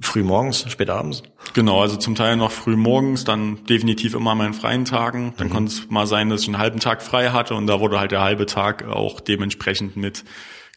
Früh 0.00 0.22
morgens, 0.22 0.70
spät 0.70 0.90
abends? 0.90 1.22
Genau, 1.54 1.80
also 1.80 1.96
zum 1.96 2.14
Teil 2.14 2.36
noch 2.36 2.52
früh 2.52 2.76
morgens, 2.76 3.24
dann 3.24 3.64
definitiv 3.64 4.14
immer 4.14 4.32
an 4.32 4.38
meinen 4.38 4.54
freien 4.54 4.84
Tagen. 4.84 5.34
Dann 5.38 5.50
konnte 5.50 5.72
es 5.72 5.90
mal 5.90 6.06
sein, 6.06 6.28
dass 6.28 6.42
ich 6.42 6.48
einen 6.48 6.58
halben 6.58 6.78
Tag 6.78 7.02
frei 7.02 7.30
hatte 7.30 7.54
und 7.54 7.66
da 7.66 7.80
wurde 7.80 7.98
halt 7.98 8.12
der 8.12 8.20
halbe 8.20 8.46
Tag 8.46 8.86
auch 8.86 9.20
dementsprechend 9.20 9.96
mit 9.96 10.24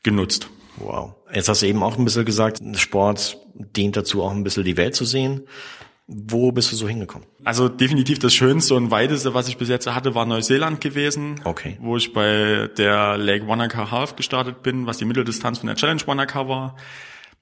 genutzt. 0.02 0.50
Wow. 0.84 1.16
Jetzt 1.34 1.50
hast 1.50 1.62
du 1.62 1.68
eben 1.68 1.84
auch 1.84 1.98
ein 1.98 2.06
bisschen 2.06 2.26
gesagt, 2.26 2.60
Sport 2.76 3.38
dient 3.54 3.96
dazu, 3.96 4.24
auch 4.24 4.32
ein 4.32 4.44
bisschen 4.44 4.64
die 4.64 4.78
Welt 4.78 4.96
zu 4.96 5.06
sehen. 5.06 5.42
Wo 6.08 6.52
bist 6.52 6.72
du 6.72 6.76
so 6.76 6.90
hingekommen? 6.90 7.26
Also 7.46 7.70
definitiv 7.70 8.20
das 8.20 8.34
Schönste 8.34 8.76
und 8.76 8.92
weiteste, 8.92 9.34
was 9.34 9.48
ich 9.48 9.58
bis 9.58 9.70
jetzt 9.70 9.88
hatte, 9.88 10.14
war 10.14 10.26
Neuseeland 10.26 10.82
gewesen. 10.82 11.40
Okay. 11.46 11.78
Wo 11.80 11.96
ich 11.96 12.12
bei 12.12 12.70
der 12.78 13.18
Lake 13.18 13.48
Wanaka 13.48 13.92
Half 13.92 14.18
gestartet 14.18 14.62
bin, 14.62 14.88
was 14.88 14.98
die 14.98 15.06
Mitteldistanz 15.06 15.60
von 15.60 15.68
der 15.68 15.78
Challenge 15.78 16.02
Wanaka 16.06 16.50
war. 16.50 16.76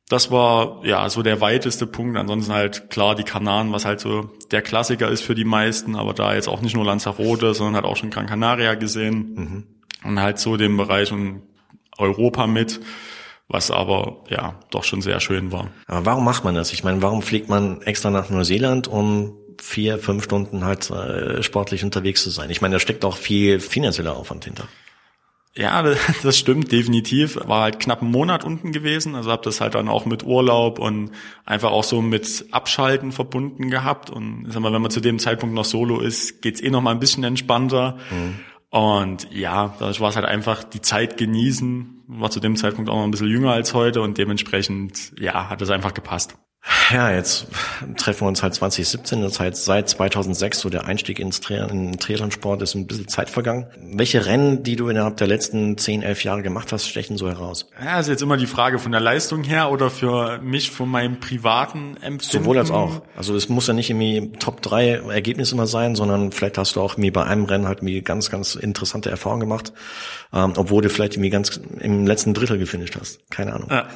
Das 0.08 0.30
war 0.30 0.86
ja 0.86 1.10
so 1.10 1.24
der 1.24 1.42
weiteste 1.42 1.88
Punkt. 1.88 2.18
Ansonsten 2.18 2.54
halt 2.54 2.92
klar 2.92 3.16
die 3.16 3.24
Kanaren, 3.24 3.72
was 3.72 3.86
halt 3.86 4.02
so 4.02 4.30
der 4.52 4.62
Klassiker 4.62 5.10
ist 5.10 5.22
für 5.22 5.36
die 5.36 5.46
meisten, 5.46 5.96
aber 5.96 6.14
da 6.14 6.36
jetzt 6.36 6.48
auch 6.48 6.62
nicht 6.62 6.76
nur 6.76 6.86
Lanzarote, 6.86 7.56
sondern 7.56 7.76
halt 7.76 7.86
auch 7.86 7.98
schon 7.98 8.12
Gran 8.12 8.28
Canaria 8.28 8.76
gesehen. 8.76 9.66
Und 10.04 10.20
halt 10.20 10.38
so 10.38 10.58
den 10.58 10.78
Bereich 10.78 11.12
und 11.12 11.42
Europa 11.98 12.48
mit, 12.48 12.80
was 13.50 13.72
aber 13.72 14.24
ja 14.30 14.60
doch 14.70 14.84
schon 14.84 15.02
sehr 15.02 15.20
schön 15.20 15.52
war. 15.52 15.70
Aber 15.88 16.06
warum 16.06 16.24
macht 16.24 16.44
man 16.44 16.56
das? 16.56 16.72
Ich 16.72 16.84
meine, 16.84 17.02
warum 17.02 17.22
fliegt 17.22 17.50
man 17.50 17.82
extra 17.82 18.12
nach 18.12 18.30
Neuseeland, 18.30 18.88
um 18.88 19.36
vier, 19.60 19.98
fünf 19.98 20.24
Stunden 20.24 20.64
halt 20.64 20.90
äh, 20.92 21.42
sportlich 21.42 21.84
unterwegs 21.84 22.24
zu 22.24 22.30
sein? 22.30 22.52
Ich 22.52 22.62
meine, 22.62 22.76
da 22.76 22.80
steckt 22.80 23.04
auch 23.04 23.18
viel 23.18 23.60
finanzieller 23.60 24.16
Aufwand 24.16 24.46
hinter. 24.46 24.68
Ja, 25.56 25.84
das 26.24 26.38
stimmt 26.38 26.72
definitiv. 26.72 27.40
War 27.44 27.64
halt 27.64 27.80
knapp 27.80 28.04
einen 28.04 28.12
Monat 28.12 28.44
unten 28.44 28.72
gewesen, 28.72 29.16
also 29.16 29.32
habe 29.32 29.42
das 29.44 29.62
halt 29.62 29.74
dann 29.74 29.90
auch 29.90 30.06
mit 30.06 30.24
Urlaub 30.24 30.78
und 30.78 31.12
einfach 31.44 31.72
auch 31.72 31.84
so 31.84 32.04
mit 32.04 32.46
Abschalten 32.52 33.12
verbunden 33.12 33.72
gehabt. 33.72 34.12
Und 34.12 34.46
sag 34.48 34.62
mal, 34.62 34.72
wenn 34.72 34.82
man 34.82 34.92
zu 34.92 35.02
dem 35.02 35.18
Zeitpunkt 35.18 35.56
noch 35.56 35.66
Solo 35.66 36.00
ist, 36.00 36.44
geht's 36.44 36.62
eh 36.62 36.70
noch 36.70 36.82
mal 36.82 36.92
ein 36.92 37.00
bisschen 37.00 37.24
entspannter. 37.24 37.98
Und 38.70 39.28
ja, 39.32 39.74
dadurch 39.80 40.00
war 40.00 40.12
es 40.12 40.16
halt 40.16 40.28
einfach 40.28 40.64
die 40.64 40.82
Zeit 40.82 41.18
genießen. 41.18 41.99
War 42.12 42.32
zu 42.32 42.40
dem 42.40 42.56
Zeitpunkt 42.56 42.90
auch 42.90 42.96
noch 42.96 43.04
ein 43.04 43.12
bisschen 43.12 43.28
jünger 43.28 43.52
als 43.52 43.76
heute 43.76 44.02
und 44.02 44.18
dementsprechend, 44.18 45.14
ja, 45.20 45.48
hat 45.48 45.62
es 45.62 45.70
einfach 45.70 45.94
gepasst. 45.94 46.40
Ja, 46.92 47.12
jetzt 47.12 47.48
treffen 47.98 48.22
wir 48.22 48.28
uns 48.28 48.44
halt 48.44 48.54
2017, 48.54 49.22
das 49.22 49.40
heißt 49.40 49.66
seit 49.66 49.90
2006 49.90 50.60
so 50.60 50.70
der 50.70 50.86
Einstieg 50.86 51.20
ins 51.20 51.40
Tri 51.40 51.58
in 51.58 51.98
Triathlonsport 51.98 52.62
ist 52.62 52.76
ein 52.76 52.88
bisschen 52.88 53.08
Zeit 53.08 53.30
vergangen. 53.30 53.68
Welche 53.80 54.26
Rennen, 54.26 54.64
die 54.64 54.76
du 54.76 54.88
innerhalb 54.88 55.18
der 55.18 55.28
letzten 55.28 55.78
10, 55.78 56.04
11 56.04 56.24
Jahre 56.24 56.42
gemacht 56.42 56.72
hast, 56.72 56.88
stechen 56.88 57.18
so 57.18 57.28
heraus? 57.28 57.68
Ja, 57.84 58.00
ist 58.00 58.08
jetzt 58.08 58.22
immer 58.22 58.38
die 58.38 58.48
Frage 58.48 58.80
von 58.80 58.92
der 58.92 59.02
Leistung 59.02 59.44
her 59.44 59.72
oder 59.72 59.90
für 59.90 60.40
mich 60.40 60.72
von 60.72 60.90
meinem 60.90 61.20
privaten 61.20 61.98
Empfinden. 61.98 62.44
Sowohl 62.44 62.58
als 62.58 62.72
auch. 62.72 63.02
Also 63.16 63.36
es 63.36 63.50
muss 63.50 63.68
ja 63.68 63.74
nicht 63.74 63.90
irgendwie 63.90 64.32
Top 64.40 64.62
3 64.62 65.02
Ergebnisse 65.12 65.56
immer 65.56 65.68
sein, 65.68 65.96
sondern 65.96 66.32
vielleicht 66.32 66.58
hast 66.58 66.76
du 66.76 66.82
auch 66.82 66.98
mir 66.98 67.12
bei 67.12 67.24
einem 67.24 67.46
Rennen 67.46 67.68
halt 67.68 67.84
mir 67.84 68.02
ganz, 68.02 68.30
ganz 68.30 68.56
interessante 68.56 69.10
Erfahrungen 69.10 69.42
gemacht, 69.42 69.74
ähm, 70.34 70.54
obwohl 70.56 70.82
du 70.82 70.90
vielleicht 70.90 71.14
irgendwie 71.14 71.30
ganz 71.30 71.60
im 71.80 72.06
letzten 72.06 72.34
Drittel 72.34 72.58
gefinisht 72.58 72.96
hast. 73.00 73.20
Keine 73.30 73.54
Ahnung. 73.54 73.70
Ja. 73.72 73.88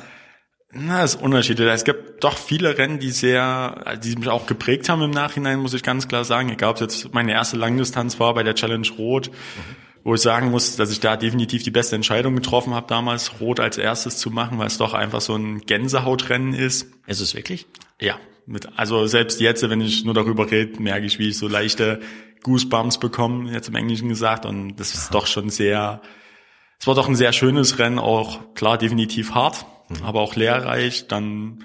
Na, 0.75 1.03
es 1.03 1.15
ist 1.15 1.21
Unterschiede. 1.21 1.69
Es 1.69 1.83
gibt 1.83 2.23
doch 2.23 2.37
viele 2.37 2.77
Rennen, 2.77 2.97
die 2.97 3.11
sehr, 3.11 3.97
die 4.03 4.15
mich 4.15 4.27
auch 4.27 4.47
geprägt 4.47 4.89
haben 4.89 5.03
im 5.03 5.11
Nachhinein, 5.11 5.59
muss 5.59 5.75
ich 5.75 5.83
ganz 5.83 6.07
klar 6.07 6.25
sagen. 6.25 6.49
Egal, 6.49 6.71
ob 6.71 6.75
es 6.77 6.81
jetzt 6.81 7.13
meine 7.13 7.31
erste 7.31 7.57
Langdistanz 7.57 8.19
war 8.19 8.33
bei 8.33 8.41
der 8.41 8.55
Challenge 8.55 8.87
Rot, 8.97 9.29
wo 10.03 10.15
ich 10.15 10.21
sagen 10.21 10.49
muss, 10.49 10.75
dass 10.75 10.91
ich 10.91 10.99
da 10.99 11.15
definitiv 11.15 11.61
die 11.61 11.71
beste 11.71 11.95
Entscheidung 11.95 12.35
getroffen 12.35 12.73
habe, 12.73 12.87
damals 12.87 13.39
Rot 13.39 13.59
als 13.59 13.77
erstes 13.77 14.17
zu 14.17 14.31
machen, 14.31 14.57
weil 14.57 14.65
es 14.65 14.79
doch 14.79 14.95
einfach 14.95 15.21
so 15.21 15.35
ein 15.35 15.59
Gänsehautrennen 15.59 16.55
ist. 16.55 16.87
Ist 17.05 17.21
es 17.21 17.35
wirklich? 17.35 17.67
Ja. 18.01 18.15
Mit, 18.45 18.67
also 18.75 19.05
selbst 19.05 19.39
jetzt, 19.39 19.69
wenn 19.69 19.79
ich 19.79 20.03
nur 20.03 20.15
darüber 20.15 20.49
rede, 20.49 20.81
merke 20.81 21.05
ich, 21.05 21.19
wie 21.19 21.29
ich 21.29 21.37
so 21.37 21.47
leichte 21.47 22.01
Goosebumps 22.41 22.97
bekomme, 22.97 23.51
jetzt 23.53 23.69
im 23.69 23.75
Englischen 23.75 24.09
gesagt. 24.09 24.45
Und 24.45 24.75
das 24.77 24.95
ist 24.95 25.13
doch 25.13 25.27
schon 25.27 25.49
sehr, 25.49 26.01
es 26.79 26.87
war 26.87 26.95
doch 26.95 27.07
ein 27.07 27.15
sehr 27.15 27.31
schönes 27.31 27.77
Rennen, 27.79 27.99
auch 27.99 28.53
klar 28.55 28.77
definitiv 28.79 29.35
hart 29.35 29.65
mhm. 29.89 30.03
aber 30.03 30.21
auch 30.21 30.35
lehrreich. 30.35 31.07
Dann 31.07 31.63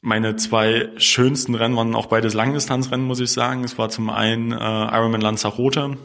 meine 0.00 0.36
zwei 0.36 0.90
schönsten 0.98 1.54
Rennen 1.54 1.76
waren 1.76 1.94
auch 1.94 2.06
beides 2.06 2.34
Langdistanzrennen, 2.34 3.06
muss 3.06 3.20
ich 3.20 3.32
sagen. 3.32 3.64
Es 3.64 3.78
war 3.78 3.88
zum 3.88 4.10
einen 4.10 4.52
äh, 4.52 4.54
Ironman 4.54 5.20
Lanzarote, 5.20 5.98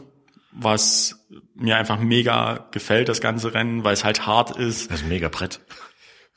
was 0.50 1.26
mir 1.54 1.76
einfach 1.76 1.98
mega 1.98 2.66
gefällt, 2.72 3.08
das 3.08 3.20
ganze 3.20 3.54
Rennen, 3.54 3.84
weil 3.84 3.94
es 3.94 4.04
halt 4.04 4.26
hart 4.26 4.56
ist. 4.56 4.90
Das 4.90 5.02
ist 5.02 5.08
mega 5.08 5.28
Brett. 5.28 5.60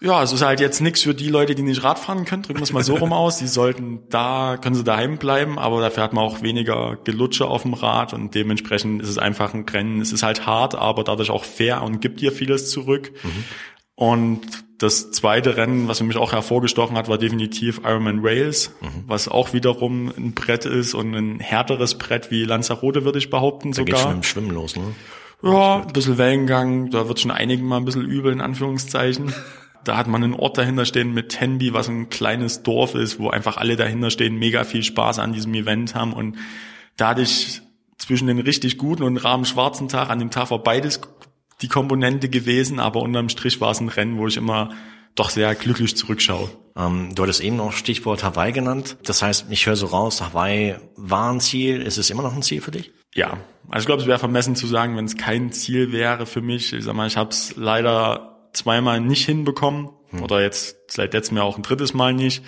Ja, 0.01 0.21
es 0.21 0.33
ist 0.33 0.41
halt 0.41 0.59
jetzt 0.59 0.81
nichts 0.81 1.03
für 1.03 1.15
die 1.15 1.29
Leute, 1.29 1.55
die 1.55 1.63
nicht 1.63 1.83
Rad 1.83 1.97
fahren 1.97 2.25
können, 2.25 2.43
drücken 2.43 2.59
wir 2.59 2.63
es 2.63 2.73
mal 2.73 2.83
so 2.83 2.95
rum 2.95 3.13
aus. 3.13 3.37
Die 3.37 3.47
sollten 3.47 4.07
da, 4.09 4.57
können 4.61 4.75
sie 4.75 4.83
daheim 4.83 5.17
bleiben, 5.17 5.57
aber 5.57 5.79
dafür 5.79 6.03
hat 6.03 6.13
man 6.13 6.25
auch 6.25 6.41
weniger 6.41 6.97
Gelutsche 7.03 7.47
auf 7.47 7.61
dem 7.61 7.73
Rad 7.73 8.13
und 8.13 8.35
dementsprechend 8.35 9.01
ist 9.01 9.09
es 9.09 9.17
einfach 9.17 9.53
ein 9.53 9.63
Rennen. 9.63 10.01
Es 10.01 10.11
ist 10.11 10.21
halt 10.21 10.45
hart, 10.45 10.75
aber 10.75 11.05
dadurch 11.05 11.29
auch 11.29 11.45
fair 11.45 11.81
und 11.81 12.01
gibt 12.01 12.19
dir 12.19 12.33
vieles 12.33 12.69
zurück. 12.69 13.13
Mhm. 13.23 13.45
Und 13.95 14.41
das 14.77 15.11
zweite 15.11 15.55
Rennen, 15.55 15.87
was 15.87 15.99
für 15.99 16.03
mich 16.03 16.17
auch 16.17 16.33
hervorgestochen 16.33 16.97
hat, 16.97 17.07
war 17.07 17.17
definitiv 17.17 17.81
Ironman 17.83 18.19
Rails, 18.21 18.71
mhm. 18.81 19.05
was 19.07 19.27
auch 19.27 19.53
wiederum 19.53 20.11
ein 20.17 20.33
Brett 20.33 20.65
ist 20.65 20.93
und 20.93 21.15
ein 21.15 21.39
härteres 21.39 21.97
Brett 21.97 22.29
wie 22.29 22.43
Lanzarote, 22.43 23.05
würde 23.05 23.17
ich 23.17 23.29
behaupten 23.29 23.71
da 23.71 23.77
sogar. 23.77 23.95
Geht 23.95 24.03
schon 24.03 24.15
im 24.15 24.23
Schwimmen 24.23 24.51
los, 24.51 24.75
ne? 24.75 24.83
Ja, 25.43 25.81
ein 25.81 25.93
bisschen 25.93 26.17
Wellengang, 26.17 26.89
da 26.89 27.07
wird 27.07 27.19
schon 27.19 27.31
einigen 27.31 27.65
mal 27.65 27.77
ein 27.77 27.85
bisschen 27.85 28.05
übel, 28.05 28.33
in 28.33 28.41
Anführungszeichen. 28.41 29.33
Da 29.83 29.97
hat 29.97 30.07
man 30.07 30.23
einen 30.23 30.33
Ort 30.33 30.57
dahinter 30.57 30.85
stehen 30.85 31.13
mit 31.13 31.29
Tenby, 31.29 31.73
was 31.73 31.87
ein 31.87 32.09
kleines 32.09 32.63
Dorf 32.63 32.95
ist, 32.95 33.19
wo 33.19 33.29
einfach 33.29 33.57
alle 33.57 33.75
dahinter 33.75 34.09
stehen, 34.09 34.37
mega 34.37 34.63
viel 34.63 34.83
Spaß 34.83 35.19
an 35.19 35.31
diesem 35.31 35.53
Event 35.53 35.93
haben 35.93 36.13
und 36.13 36.37
da 36.97 37.09
hatte 37.09 37.21
ich 37.21 37.61
zwischen 37.97 38.27
den 38.27 38.39
richtig 38.39 38.77
guten 38.77 39.03
und 39.03 39.17
rahmen 39.17 39.45
schwarzen 39.45 39.87
Tag, 39.87 40.09
an 40.09 40.19
dem 40.19 40.31
Tag 40.31 40.51
war 40.51 40.59
beides 40.59 41.01
die 41.61 41.67
Komponente 41.67 42.29
gewesen, 42.29 42.79
aber 42.79 43.01
unterm 43.01 43.29
Strich 43.29 43.61
war 43.61 43.71
es 43.71 43.79
ein 43.79 43.89
Rennen, 43.89 44.17
wo 44.17 44.27
ich 44.27 44.37
immer 44.37 44.69
doch 45.15 45.29
sehr 45.29 45.55
glücklich 45.55 45.95
zurückschaue. 45.95 46.49
Ähm, 46.77 47.15
du 47.15 47.23
hattest 47.23 47.41
eben 47.41 47.55
noch 47.55 47.71
Stichwort 47.71 48.23
Hawaii 48.23 48.51
genannt. 48.51 48.97
Das 49.03 49.21
heißt, 49.21 49.47
ich 49.49 49.65
höre 49.65 49.77
so 49.77 49.87
raus, 49.87 50.21
Hawaii 50.21 50.75
war 50.97 51.31
ein 51.31 51.39
Ziel. 51.39 51.81
Ist 51.81 51.97
es 51.97 52.09
immer 52.09 52.23
noch 52.23 52.35
ein 52.35 52.43
Ziel 52.43 52.61
für 52.61 52.71
dich? 52.71 52.91
Ja, 53.13 53.37
also 53.69 53.83
ich 53.83 53.85
glaube, 53.85 54.01
es 54.01 54.07
wäre 54.07 54.19
vermessen 54.19 54.57
zu 54.57 54.67
sagen, 54.67 54.97
wenn 54.97 55.05
es 55.05 55.15
kein 55.15 55.53
Ziel 55.53 55.93
wäre 55.93 56.25
für 56.25 56.41
mich. 56.41 56.73
Ich 56.73 56.83
sag 56.83 56.93
mal, 56.95 57.07
ich 57.07 57.15
habe 57.15 57.29
es 57.29 57.55
leider 57.55 58.49
zweimal 58.51 58.99
nicht 58.99 59.25
hinbekommen 59.25 59.89
hm. 60.09 60.23
oder 60.23 60.41
jetzt 60.41 60.91
seit 60.91 61.13
letztem 61.13 61.37
Jahr 61.37 61.45
auch 61.45 61.55
ein 61.55 61.63
drittes 61.63 61.93
Mal 61.93 62.13
nicht. 62.13 62.43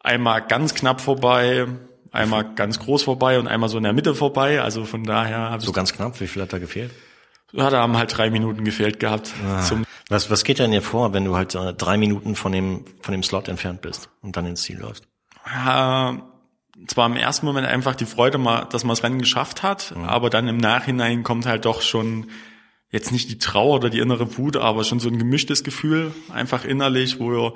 Einmal 0.00 0.46
ganz 0.46 0.74
knapp 0.74 1.00
vorbei, 1.00 1.66
einmal 2.12 2.54
ganz 2.54 2.78
groß 2.78 3.02
vorbei 3.02 3.40
und 3.40 3.48
einmal 3.48 3.68
so 3.68 3.76
in 3.76 3.82
der 3.82 3.92
Mitte 3.92 4.14
vorbei. 4.14 4.62
Also 4.62 4.84
von 4.84 5.02
daher. 5.02 5.58
So 5.60 5.72
ganz 5.72 5.92
knapp, 5.92 6.20
wie 6.20 6.28
viel 6.28 6.42
hat 6.42 6.52
da 6.52 6.58
gefehlt? 6.58 6.92
Ja, 7.52 7.70
da 7.70 7.80
haben 7.80 7.96
halt 7.96 8.16
drei 8.16 8.30
Minuten 8.30 8.64
gefehlt 8.64 9.00
gehabt. 9.00 9.32
Ah. 9.46 9.64
Was, 10.08 10.30
was 10.30 10.44
geht 10.44 10.58
denn 10.58 10.70
dir 10.70 10.82
vor, 10.82 11.12
wenn 11.12 11.24
du 11.24 11.36
halt 11.36 11.54
äh, 11.54 11.72
drei 11.74 11.96
Minuten 11.96 12.34
von 12.34 12.52
dem, 12.52 12.84
von 13.00 13.12
dem 13.12 13.22
Slot 13.22 13.48
entfernt 13.48 13.80
bist 13.80 14.10
und 14.22 14.36
dann 14.36 14.46
ins 14.46 14.62
Ziel 14.62 14.78
läufst? 14.78 15.04
Ja, 15.46 16.18
zwar 16.86 17.06
im 17.06 17.16
ersten 17.16 17.46
Moment 17.46 17.66
einfach 17.66 17.94
die 17.94 18.06
Freude, 18.06 18.38
mal, 18.38 18.66
dass 18.70 18.84
man 18.84 18.90
das 18.90 19.02
Rennen 19.02 19.18
geschafft 19.18 19.62
hat, 19.62 19.94
mhm. 19.96 20.04
aber 20.04 20.30
dann 20.30 20.48
im 20.48 20.58
Nachhinein 20.58 21.22
kommt 21.22 21.46
halt 21.46 21.64
doch 21.64 21.82
schon 21.82 22.26
jetzt 22.90 23.12
nicht 23.12 23.30
die 23.30 23.38
Trauer 23.38 23.76
oder 23.76 23.90
die 23.90 23.98
innere 23.98 24.38
Wut, 24.38 24.56
aber 24.56 24.84
schon 24.84 25.00
so 25.00 25.08
ein 25.08 25.18
gemischtes 25.18 25.64
Gefühl, 25.64 26.12
einfach 26.32 26.64
innerlich, 26.64 27.20
wo 27.20 27.54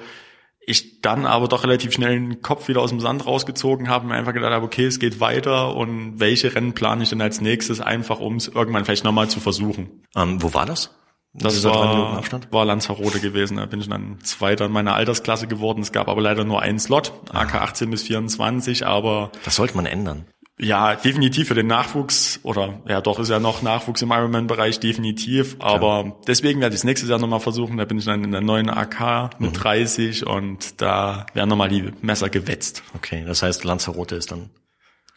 ich 0.64 1.00
dann 1.00 1.26
aber 1.26 1.49
doch 1.49 1.64
relativ 1.64 1.92
schnell 1.92 2.12
den 2.12 2.42
Kopf 2.42 2.69
wieder 2.69 2.81
aus 2.81 2.90
dem 2.90 3.00
Sand 3.00 3.26
rausgezogen 3.26 3.88
habe 3.88 4.04
und 4.04 4.11
mir 4.11 4.16
einfach 4.16 4.33
gedacht 4.33 4.52
habe, 4.52 4.64
okay, 4.64 4.87
es 4.87 4.99
geht 4.99 5.21
weiter 5.21 5.75
und 5.75 6.21
welche 6.21 6.54
Rennen 6.54 6.73
plane 6.73 7.02
ich 7.02 7.11
denn 7.11 7.21
als 7.21 7.40
nächstes, 7.40 7.81
einfach 7.81 8.21
um 8.21 8.37
es 8.37 8.49
irgendwann 8.49 8.85
vielleicht 8.85 9.04
nochmal 9.04 9.28
zu 9.28 9.40
versuchen. 9.40 10.04
Ähm, 10.14 10.42
wo 10.42 10.54
war 10.54 10.66
das? 10.66 10.95
Das 11.35 11.64
war, 11.64 12.23
war 12.50 12.64
Lanzarote 12.66 13.19
gewesen. 13.19 13.57
Da 13.57 13.64
bin 13.64 13.81
ich 13.81 13.88
dann 13.88 14.19
Zweiter 14.23 14.66
in 14.66 14.73
meiner 14.73 14.95
Altersklasse 14.95 15.47
geworden. 15.47 15.81
Es 15.81 15.90
gab 15.90 16.09
aber 16.09 16.21
leider 16.21 16.45
nur 16.45 16.61
einen 16.61 16.78
Slot, 16.78 17.12
AK 17.33 17.54
18 17.54 17.90
bis 17.90 18.02
24, 18.02 18.87
aber... 18.87 19.33
Das 19.45 19.57
sollte 19.57 19.75
man 19.75 19.87
ändern. 19.87 20.26
Ja, 20.62 20.95
definitiv 20.95 21.49
für 21.49 21.54
den 21.54 21.66
Nachwuchs 21.66 22.38
oder 22.45 22.81
ja 22.87 23.00
doch 23.00 23.19
ist 23.19 23.31
ja 23.31 23.40
noch 23.40 23.62
Nachwuchs 23.62 24.00
im 24.00 24.12
Ironman-Bereich 24.12 24.78
definitiv, 24.78 25.57
aber 25.59 26.04
ja. 26.04 26.12
deswegen 26.28 26.61
werde 26.61 26.75
ich 26.75 26.81
es 26.81 26.85
nächstes 26.85 27.11
Jahr 27.11 27.19
nochmal 27.19 27.40
versuchen. 27.40 27.78
Da 27.78 27.85
bin 27.85 27.99
ich 27.99 28.04
dann 28.04 28.23
in 28.23 28.31
der 28.31 28.42
neuen 28.42 28.71
AK 28.71 29.40
mit 29.40 29.50
mhm. 29.50 29.54
30 29.54 30.25
und 30.25 30.81
da 30.81 31.26
werden 31.35 31.49
nochmal 31.49 31.69
die 31.69 31.90
Messer 32.00 32.28
gewetzt. 32.28 32.85
Okay, 32.95 33.25
das 33.26 33.42
heißt 33.42 33.64
Lanzarote 33.64 34.14
ist 34.14 34.31
dann. 34.31 34.50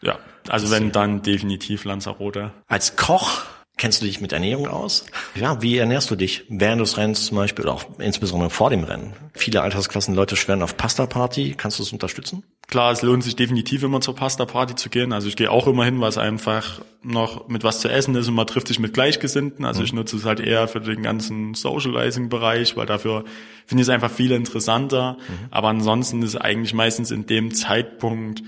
Ja, 0.02 0.18
also 0.48 0.72
wenn 0.72 0.90
dann 0.90 1.22
definitiv 1.22 1.84
Lanzarote. 1.84 2.52
Als 2.66 2.96
Koch 2.96 3.44
Kennst 3.78 4.00
du 4.00 4.06
dich 4.06 4.22
mit 4.22 4.32
Ernährung 4.32 4.68
aus? 4.68 5.04
Ja, 5.34 5.60
wie 5.60 5.76
ernährst 5.76 6.10
du 6.10 6.16
dich 6.16 6.44
während 6.48 6.80
des 6.80 6.96
Rennens 6.96 7.26
zum 7.26 7.36
Beispiel, 7.36 7.66
oder 7.66 7.74
auch 7.74 7.84
insbesondere 7.98 8.48
vor 8.48 8.70
dem 8.70 8.84
Rennen? 8.84 9.12
Viele 9.34 9.60
Altersklassen 9.60 10.14
Leute 10.14 10.34
schweren 10.34 10.62
auf 10.62 10.78
Pasta-Party. 10.78 11.56
Kannst 11.58 11.78
du 11.78 11.82
es 11.82 11.92
unterstützen? 11.92 12.42
Klar, 12.68 12.92
es 12.92 13.02
lohnt 13.02 13.22
sich 13.22 13.36
definitiv 13.36 13.82
immer 13.82 14.00
zur 14.00 14.16
Pasta-Party 14.16 14.76
zu 14.76 14.88
gehen. 14.88 15.12
Also 15.12 15.28
ich 15.28 15.36
gehe 15.36 15.50
auch 15.50 15.66
immer 15.66 15.84
hin, 15.84 16.00
weil 16.00 16.08
es 16.08 16.16
einfach 16.16 16.80
noch 17.02 17.48
mit 17.48 17.64
was 17.64 17.80
zu 17.80 17.90
essen 17.90 18.14
ist 18.14 18.28
und 18.28 18.34
man 18.34 18.46
trifft 18.46 18.68
sich 18.68 18.78
mit 18.78 18.94
Gleichgesinnten. 18.94 19.66
Also 19.66 19.80
mhm. 19.80 19.84
ich 19.84 19.92
nutze 19.92 20.16
es 20.16 20.24
halt 20.24 20.40
eher 20.40 20.68
für 20.68 20.80
den 20.80 21.02
ganzen 21.02 21.52
Socializing-Bereich, 21.52 22.78
weil 22.78 22.86
dafür 22.86 23.24
finde 23.66 23.82
ich 23.82 23.88
es 23.88 23.94
einfach 23.94 24.10
viel 24.10 24.32
interessanter. 24.32 25.18
Mhm. 25.28 25.48
Aber 25.50 25.68
ansonsten 25.68 26.22
ist 26.22 26.36
eigentlich 26.36 26.72
meistens 26.72 27.10
in 27.10 27.26
dem 27.26 27.52
Zeitpunkt 27.52 28.42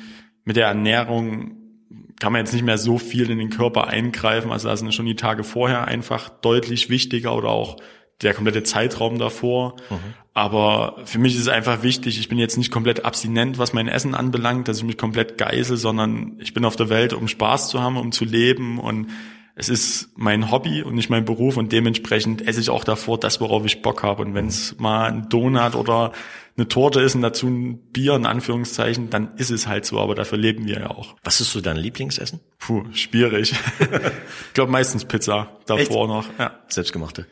mit 0.44 0.56
der 0.56 0.68
Ernährung 0.68 1.57
kann 2.20 2.32
man 2.32 2.40
jetzt 2.40 2.52
nicht 2.52 2.64
mehr 2.64 2.78
so 2.78 2.98
viel 2.98 3.30
in 3.30 3.38
den 3.38 3.50
Körper 3.50 3.86
eingreifen. 3.86 4.50
Also 4.50 4.68
da 4.68 4.76
sind 4.76 4.92
schon 4.94 5.06
die 5.06 5.16
Tage 5.16 5.44
vorher 5.44 5.86
einfach 5.86 6.28
deutlich 6.28 6.90
wichtiger 6.90 7.34
oder 7.36 7.50
auch 7.50 7.76
der 8.22 8.34
komplette 8.34 8.64
Zeitraum 8.64 9.18
davor. 9.18 9.76
Mhm. 9.90 10.14
Aber 10.34 10.96
für 11.04 11.18
mich 11.18 11.34
ist 11.34 11.42
es 11.42 11.48
einfach 11.48 11.82
wichtig, 11.82 12.18
ich 12.18 12.28
bin 12.28 12.38
jetzt 12.38 12.58
nicht 12.58 12.70
komplett 12.70 13.04
abstinent, 13.04 13.58
was 13.58 13.72
mein 13.72 13.88
Essen 13.88 14.14
anbelangt, 14.14 14.68
dass 14.68 14.78
ich 14.78 14.84
mich 14.84 14.98
komplett 14.98 15.38
geißel, 15.38 15.76
sondern 15.76 16.36
ich 16.38 16.54
bin 16.54 16.64
auf 16.64 16.76
der 16.76 16.88
Welt, 16.88 17.12
um 17.12 17.28
Spaß 17.28 17.68
zu 17.68 17.80
haben, 17.80 17.96
um 17.96 18.12
zu 18.12 18.24
leben 18.24 18.78
und 18.78 19.08
es 19.58 19.68
ist 19.68 20.10
mein 20.14 20.52
Hobby 20.52 20.82
und 20.82 20.94
nicht 20.94 21.10
mein 21.10 21.24
Beruf 21.24 21.56
und 21.56 21.72
dementsprechend 21.72 22.46
esse 22.46 22.60
ich 22.60 22.70
auch 22.70 22.84
davor 22.84 23.18
das, 23.18 23.40
worauf 23.40 23.66
ich 23.66 23.82
Bock 23.82 24.04
habe. 24.04 24.22
Und 24.22 24.32
wenn 24.34 24.46
es 24.46 24.78
mal 24.78 25.10
ein 25.10 25.28
Donut 25.28 25.74
oder 25.74 26.12
eine 26.56 26.68
Torte 26.68 27.00
ist 27.00 27.16
und 27.16 27.22
dazu 27.22 27.48
ein 27.48 27.78
Bier 27.92 28.14
in 28.14 28.24
Anführungszeichen, 28.24 29.10
dann 29.10 29.34
ist 29.36 29.50
es 29.50 29.66
halt 29.66 29.84
so, 29.84 29.98
aber 29.98 30.14
dafür 30.14 30.38
leben 30.38 30.66
wir 30.66 30.78
ja 30.78 30.90
auch. 30.90 31.16
Was 31.24 31.40
ist 31.40 31.50
so 31.50 31.60
dein 31.60 31.76
Lieblingsessen? 31.76 32.38
Puh, 32.58 32.84
schwierig. 32.92 33.52
ich 33.80 34.54
glaube 34.54 34.70
meistens 34.70 35.04
Pizza 35.04 35.50
davor 35.66 36.02
Echt? 36.02 36.08
noch. 36.08 36.38
Ja. 36.38 36.52
Selbstgemachte. 36.68 37.26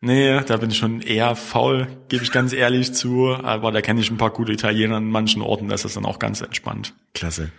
Nee, 0.00 0.40
da 0.46 0.56
bin 0.58 0.70
ich 0.70 0.78
schon 0.78 1.00
eher 1.00 1.34
faul, 1.34 1.88
gebe 2.08 2.22
ich 2.22 2.30
ganz 2.30 2.52
ehrlich 2.52 2.92
zu. 2.92 3.34
Aber 3.34 3.72
da 3.72 3.80
kenne 3.80 4.00
ich 4.00 4.10
ein 4.10 4.18
paar 4.18 4.30
gute 4.30 4.52
Italiener 4.52 4.96
an 4.96 5.08
manchen 5.08 5.42
Orten, 5.42 5.68
das 5.68 5.84
ist 5.84 5.96
dann 5.96 6.06
auch 6.06 6.20
ganz 6.20 6.40
entspannt. 6.40 6.94
Klasse. 7.12 7.50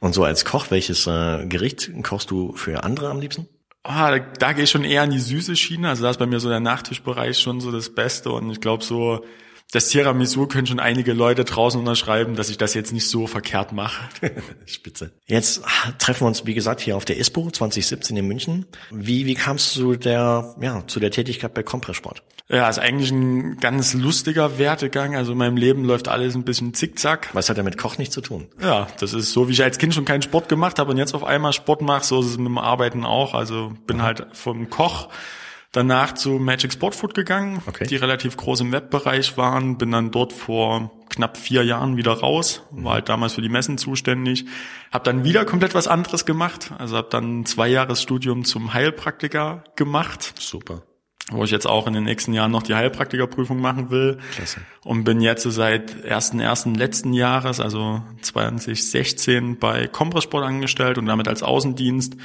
Und 0.00 0.14
so 0.14 0.24
als 0.24 0.44
Koch, 0.44 0.66
welches 0.70 1.06
äh, 1.06 1.46
Gericht 1.46 1.90
kochst 2.02 2.32
du 2.32 2.52
für 2.54 2.82
andere 2.82 3.10
am 3.10 3.20
liebsten? 3.20 3.48
Ah, 3.90 4.10
da, 4.10 4.18
da 4.18 4.52
gehe 4.52 4.64
ich 4.64 4.70
schon 4.70 4.84
eher 4.84 5.02
in 5.04 5.10
die 5.10 5.18
süße 5.18 5.56
Schiene. 5.56 5.88
Also 5.88 6.02
da 6.02 6.10
ist 6.10 6.18
bei 6.18 6.26
mir 6.26 6.40
so 6.40 6.50
der 6.50 6.60
Nachtischbereich 6.60 7.38
schon 7.38 7.62
so 7.62 7.72
das 7.72 7.88
Beste. 7.88 8.30
Und 8.30 8.50
ich 8.50 8.60
glaube 8.60 8.84
so, 8.84 9.24
das 9.70 9.88
Tiramisu 9.88 10.46
können 10.46 10.66
schon 10.66 10.80
einige 10.80 11.12
Leute 11.12 11.44
draußen 11.44 11.78
unterschreiben, 11.78 12.36
dass 12.36 12.48
ich 12.48 12.56
das 12.56 12.72
jetzt 12.72 12.92
nicht 12.92 13.06
so 13.06 13.26
verkehrt 13.26 13.72
mache. 13.72 14.08
Spitze. 14.66 15.12
Jetzt 15.26 15.62
treffen 15.98 16.22
wir 16.22 16.28
uns, 16.28 16.46
wie 16.46 16.54
gesagt, 16.54 16.80
hier 16.80 16.96
auf 16.96 17.04
der 17.04 17.18
ISPO 17.18 17.50
2017 17.50 18.16
in 18.16 18.26
München. 18.26 18.66
Wie, 18.90 19.26
wie 19.26 19.34
kamst 19.34 19.76
du 19.76 19.94
der, 19.96 20.54
ja, 20.60 20.86
zu 20.86 21.00
der 21.00 21.10
Tätigkeit 21.10 21.52
bei 21.52 21.62
Kompressport? 21.62 22.22
Ja, 22.48 22.66
ist 22.66 22.78
eigentlich 22.78 23.10
ein 23.10 23.58
ganz 23.58 23.92
lustiger 23.92 24.58
Wertegang. 24.58 25.14
Also 25.14 25.32
in 25.32 25.38
meinem 25.38 25.58
Leben 25.58 25.84
läuft 25.84 26.08
alles 26.08 26.34
ein 26.34 26.44
bisschen 26.44 26.72
zickzack. 26.72 27.28
Was 27.34 27.50
hat 27.50 27.58
ja 27.58 27.62
mit 27.62 27.76
Koch 27.76 27.98
nichts 27.98 28.14
zu 28.14 28.22
tun? 28.22 28.48
Ja, 28.62 28.86
das 29.00 29.12
ist 29.12 29.32
so, 29.32 29.48
wie 29.48 29.52
ich 29.52 29.62
als 29.62 29.76
Kind 29.76 29.92
schon 29.92 30.06
keinen 30.06 30.22
Sport 30.22 30.48
gemacht 30.48 30.78
habe 30.78 30.90
und 30.92 30.96
jetzt 30.96 31.14
auf 31.14 31.24
einmal 31.24 31.52
Sport 31.52 31.82
mache, 31.82 32.04
so 32.04 32.20
ist 32.20 32.26
es 32.26 32.38
mit 32.38 32.46
dem 32.46 32.56
Arbeiten 32.56 33.04
auch. 33.04 33.34
Also 33.34 33.74
bin 33.86 34.00
halt 34.00 34.28
vom 34.32 34.70
Koch 34.70 35.10
danach 35.72 36.14
zu 36.14 36.30
Magic 36.38 36.72
Sport 36.72 36.94
Food 36.94 37.14
gegangen, 37.14 37.62
Okay. 37.66 37.86
die 37.86 37.96
relativ 37.96 38.36
groß 38.36 38.60
im 38.60 38.72
Webbereich 38.72 39.36
waren, 39.36 39.78
bin 39.78 39.90
dann 39.92 40.10
dort 40.10 40.32
vor 40.32 40.90
knapp 41.10 41.36
vier 41.36 41.62
Jahren 41.64 41.96
wieder 41.96 42.12
raus, 42.12 42.62
war 42.70 42.94
halt 42.94 43.08
damals 43.08 43.34
für 43.34 43.42
die 43.42 43.48
Messen 43.48 43.78
zuständig, 43.78 44.46
habe 44.92 45.04
dann 45.04 45.24
wieder 45.24 45.44
komplett 45.44 45.74
was 45.74 45.86
anderes 45.88 46.24
gemacht, 46.24 46.72
also 46.78 46.96
habe 46.96 47.08
dann 47.10 47.40
ein 47.40 47.46
Zweijahresstudium 47.46 48.44
zum 48.44 48.72
Heilpraktiker 48.74 49.64
gemacht, 49.76 50.34
Super. 50.38 50.82
wo 51.30 51.44
ich 51.44 51.50
jetzt 51.50 51.66
auch 51.66 51.86
in 51.86 51.92
den 51.94 52.04
nächsten 52.04 52.32
Jahren 52.32 52.50
noch 52.50 52.62
die 52.62 52.74
Heilpraktikerprüfung 52.74 53.60
machen 53.60 53.90
will. 53.90 54.18
Klasse. 54.34 54.60
Und 54.84 55.04
bin 55.04 55.20
jetzt 55.20 55.42
seit 55.44 55.90
1.1. 56.04 56.76
letzten 56.76 57.12
Jahres, 57.12 57.60
also 57.60 58.02
2016, 58.22 59.58
bei 59.58 59.86
Compressport 59.86 60.44
angestellt 60.44 60.98
und 60.98 61.06
damit 61.06 61.28
als 61.28 61.42
Außendienst, 61.42 62.16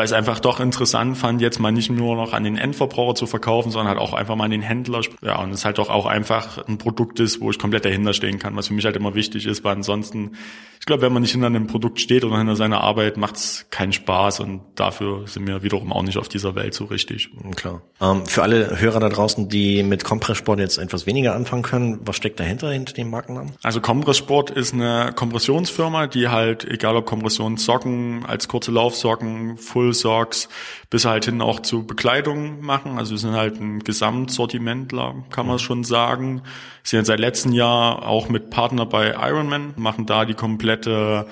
weil 0.00 0.06
ich 0.06 0.12
es 0.12 0.16
einfach 0.16 0.40
doch 0.40 0.60
interessant 0.60 1.18
fand, 1.18 1.42
jetzt 1.42 1.58
mal 1.58 1.72
nicht 1.72 1.90
nur 1.90 2.16
noch 2.16 2.32
an 2.32 2.42
den 2.42 2.56
Endverbraucher 2.56 3.14
zu 3.16 3.26
verkaufen, 3.26 3.70
sondern 3.70 3.88
halt 3.88 3.98
auch 3.98 4.14
einfach 4.14 4.34
mal 4.34 4.44
an 4.44 4.50
den 4.50 4.62
Händler. 4.62 5.02
Ja, 5.20 5.38
und 5.42 5.50
es 5.50 5.66
halt 5.66 5.76
doch 5.76 5.90
auch 5.90 6.06
einfach 6.06 6.66
ein 6.66 6.78
Produkt 6.78 7.20
ist, 7.20 7.42
wo 7.42 7.50
ich 7.50 7.58
komplett 7.58 7.84
dahinter 7.84 8.14
stehen 8.14 8.38
kann, 8.38 8.56
was 8.56 8.68
für 8.68 8.72
mich 8.72 8.86
halt 8.86 8.96
immer 8.96 9.14
wichtig 9.14 9.44
ist, 9.44 9.62
weil 9.62 9.76
ansonsten, 9.76 10.38
ich 10.78 10.86
glaube, 10.86 11.02
wenn 11.02 11.12
man 11.12 11.20
nicht 11.20 11.32
hinter 11.32 11.48
einem 11.48 11.66
Produkt 11.66 12.00
steht 12.00 12.24
oder 12.24 12.38
hinter 12.38 12.56
seiner 12.56 12.80
Arbeit, 12.80 13.18
macht 13.18 13.36
es 13.36 13.66
keinen 13.68 13.92
Spaß 13.92 14.40
und 14.40 14.62
dafür 14.74 15.26
sind 15.26 15.46
wir 15.46 15.62
wiederum 15.62 15.92
auch 15.92 16.02
nicht 16.02 16.16
auf 16.16 16.28
dieser 16.28 16.54
Welt 16.54 16.72
so 16.72 16.86
richtig. 16.86 17.28
Klar. 17.54 17.82
Ähm, 18.00 18.24
für 18.24 18.42
alle 18.42 18.80
Hörer 18.80 19.00
da 19.00 19.10
draußen, 19.10 19.50
die 19.50 19.82
mit 19.82 20.02
Kompresssport 20.02 20.60
jetzt 20.60 20.78
etwas 20.78 21.04
weniger 21.04 21.34
anfangen 21.34 21.62
können, 21.62 22.00
was 22.06 22.16
steckt 22.16 22.40
dahinter, 22.40 22.72
hinter 22.72 22.94
dem 22.94 23.10
Markennamen? 23.10 23.52
Also 23.62 23.82
Kompresssport 23.82 24.48
ist 24.48 24.72
eine 24.72 25.12
Kompressionsfirma, 25.14 26.06
die 26.06 26.28
halt, 26.28 26.64
egal 26.64 26.96
ob 26.96 27.04
Kompressionssocken, 27.04 28.24
als 28.24 28.48
kurze 28.48 28.70
Laufsocken, 28.70 29.58
Full 29.58 29.89
Socks, 29.92 30.48
bis 30.88 31.04
halt 31.04 31.24
hin 31.24 31.40
auch 31.40 31.60
zu 31.60 31.86
Bekleidung 31.86 32.60
machen. 32.60 32.98
Also 32.98 33.12
wir 33.12 33.18
sind 33.18 33.32
halt 33.32 33.60
ein 33.60 33.80
Gesamtsortimentler, 33.80 35.24
kann 35.30 35.46
man 35.46 35.58
schon 35.58 35.84
sagen. 35.84 36.42
Sind 36.82 37.00
jetzt 37.00 37.06
seit 37.08 37.20
letztem 37.20 37.52
Jahr 37.52 38.06
auch 38.06 38.28
mit 38.28 38.50
Partner 38.50 38.86
bei 38.86 39.14
Ironman, 39.14 39.74
machen 39.76 40.06
da 40.06 40.24
die 40.24 40.34
komplette 40.34 41.26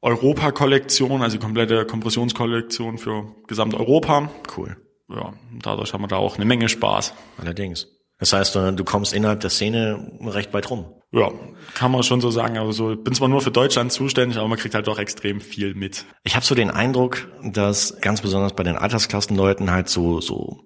Europa-Kollektion, 0.00 1.22
also 1.22 1.36
die 1.38 1.42
komplette 1.42 1.84
Kompressionskollektion 1.84 2.98
für 2.98 3.34
Gesamteuropa. 3.46 4.30
Cool. 4.56 4.76
Ja, 5.08 5.32
dadurch 5.62 5.92
haben 5.92 6.02
wir 6.02 6.08
da 6.08 6.16
auch 6.16 6.36
eine 6.36 6.44
Menge 6.44 6.68
Spaß. 6.68 7.14
Allerdings. 7.38 7.88
Das 8.18 8.32
heißt, 8.32 8.54
du 8.54 8.84
kommst 8.84 9.12
innerhalb 9.12 9.40
der 9.40 9.50
Szene 9.50 10.18
recht 10.20 10.52
weit 10.52 10.70
rum. 10.70 10.86
Ja, 11.10 11.30
kann 11.74 11.90
man 11.90 12.02
schon 12.02 12.20
so 12.20 12.30
sagen. 12.30 12.58
Also 12.58 12.94
bin 12.96 13.14
zwar 13.14 13.28
nur 13.28 13.40
für 13.40 13.50
Deutschland 13.50 13.92
zuständig, 13.92 14.36
aber 14.36 14.48
man 14.48 14.58
kriegt 14.58 14.74
halt 14.74 14.86
doch 14.86 14.98
extrem 14.98 15.40
viel 15.40 15.74
mit. 15.74 16.04
Ich 16.22 16.36
habe 16.36 16.44
so 16.44 16.54
den 16.54 16.70
Eindruck, 16.70 17.28
dass 17.42 17.98
ganz 18.00 18.20
besonders 18.20 18.52
bei 18.52 18.62
den 18.62 18.76
Altersklassenleuten 18.76 19.70
halt 19.70 19.88
so 19.88 20.20
so 20.20 20.64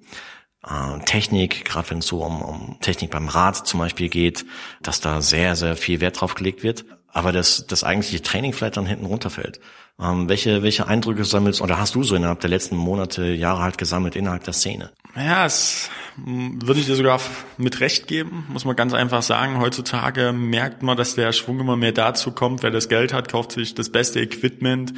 äh, 0.67 0.99
Technik, 1.05 1.65
gerade 1.65 1.91
wenn 1.91 1.99
es 1.99 2.07
so 2.07 2.25
um, 2.25 2.43
um 2.43 2.79
Technik 2.81 3.11
beim 3.11 3.29
Rad 3.29 3.67
zum 3.67 3.79
Beispiel 3.79 4.09
geht, 4.09 4.45
dass 4.83 5.01
da 5.01 5.23
sehr 5.23 5.55
sehr 5.55 5.77
viel 5.77 6.01
Wert 6.01 6.21
drauf 6.21 6.35
gelegt 6.35 6.65
wird, 6.65 6.87
aber 7.12 7.33
das 7.33 7.66
das 7.66 7.85
eigentliche 7.85 8.23
Training 8.23 8.52
vielleicht 8.52 8.76
dann 8.76 8.87
hinten 8.87 9.07
runterfällt. 9.07 9.61
Ähm, 10.00 10.28
welche 10.28 10.62
welche 10.62 10.88
Eindrücke 10.88 11.25
sammelst 11.25 11.61
oder 11.61 11.78
hast 11.78 11.95
du 11.95 12.02
so 12.02 12.16
innerhalb 12.16 12.40
der 12.40 12.50
letzten 12.50 12.76
Monate 12.76 13.25
Jahre 13.26 13.62
halt 13.62 13.78
gesammelt 13.78 14.16
innerhalb 14.16 14.45
der 14.45 14.54
Szene? 14.54 14.90
Ja, 15.14 15.45
es 15.45 15.90
mh, 16.16 16.66
würde 16.66 16.81
ich 16.81 16.87
dir 16.87 16.97
sogar 16.97 17.21
mit 17.59 17.81
Recht 17.81 18.07
geben, 18.07 18.47
muss 18.49 18.64
man 18.64 18.76
ganz 18.76 18.95
einfach 18.95 19.23
sagen. 19.23 19.61
Heutzutage 19.61 20.33
merkt 20.33 20.83
man, 20.83 20.97
dass 20.97 21.14
der 21.14 21.33
Schwung 21.33 21.61
immer 21.61 21.76
mehr 21.76 21.92
dazu 21.92 22.33
kommt, 22.33 22.62
wer 22.62 22.71
das 22.71 22.88
Geld 22.88 23.12
hat, 23.12 23.31
kauft 23.31 23.52
sich 23.52 23.75
das 23.75 23.90
beste 23.90 24.21
Equipment. 24.21 24.95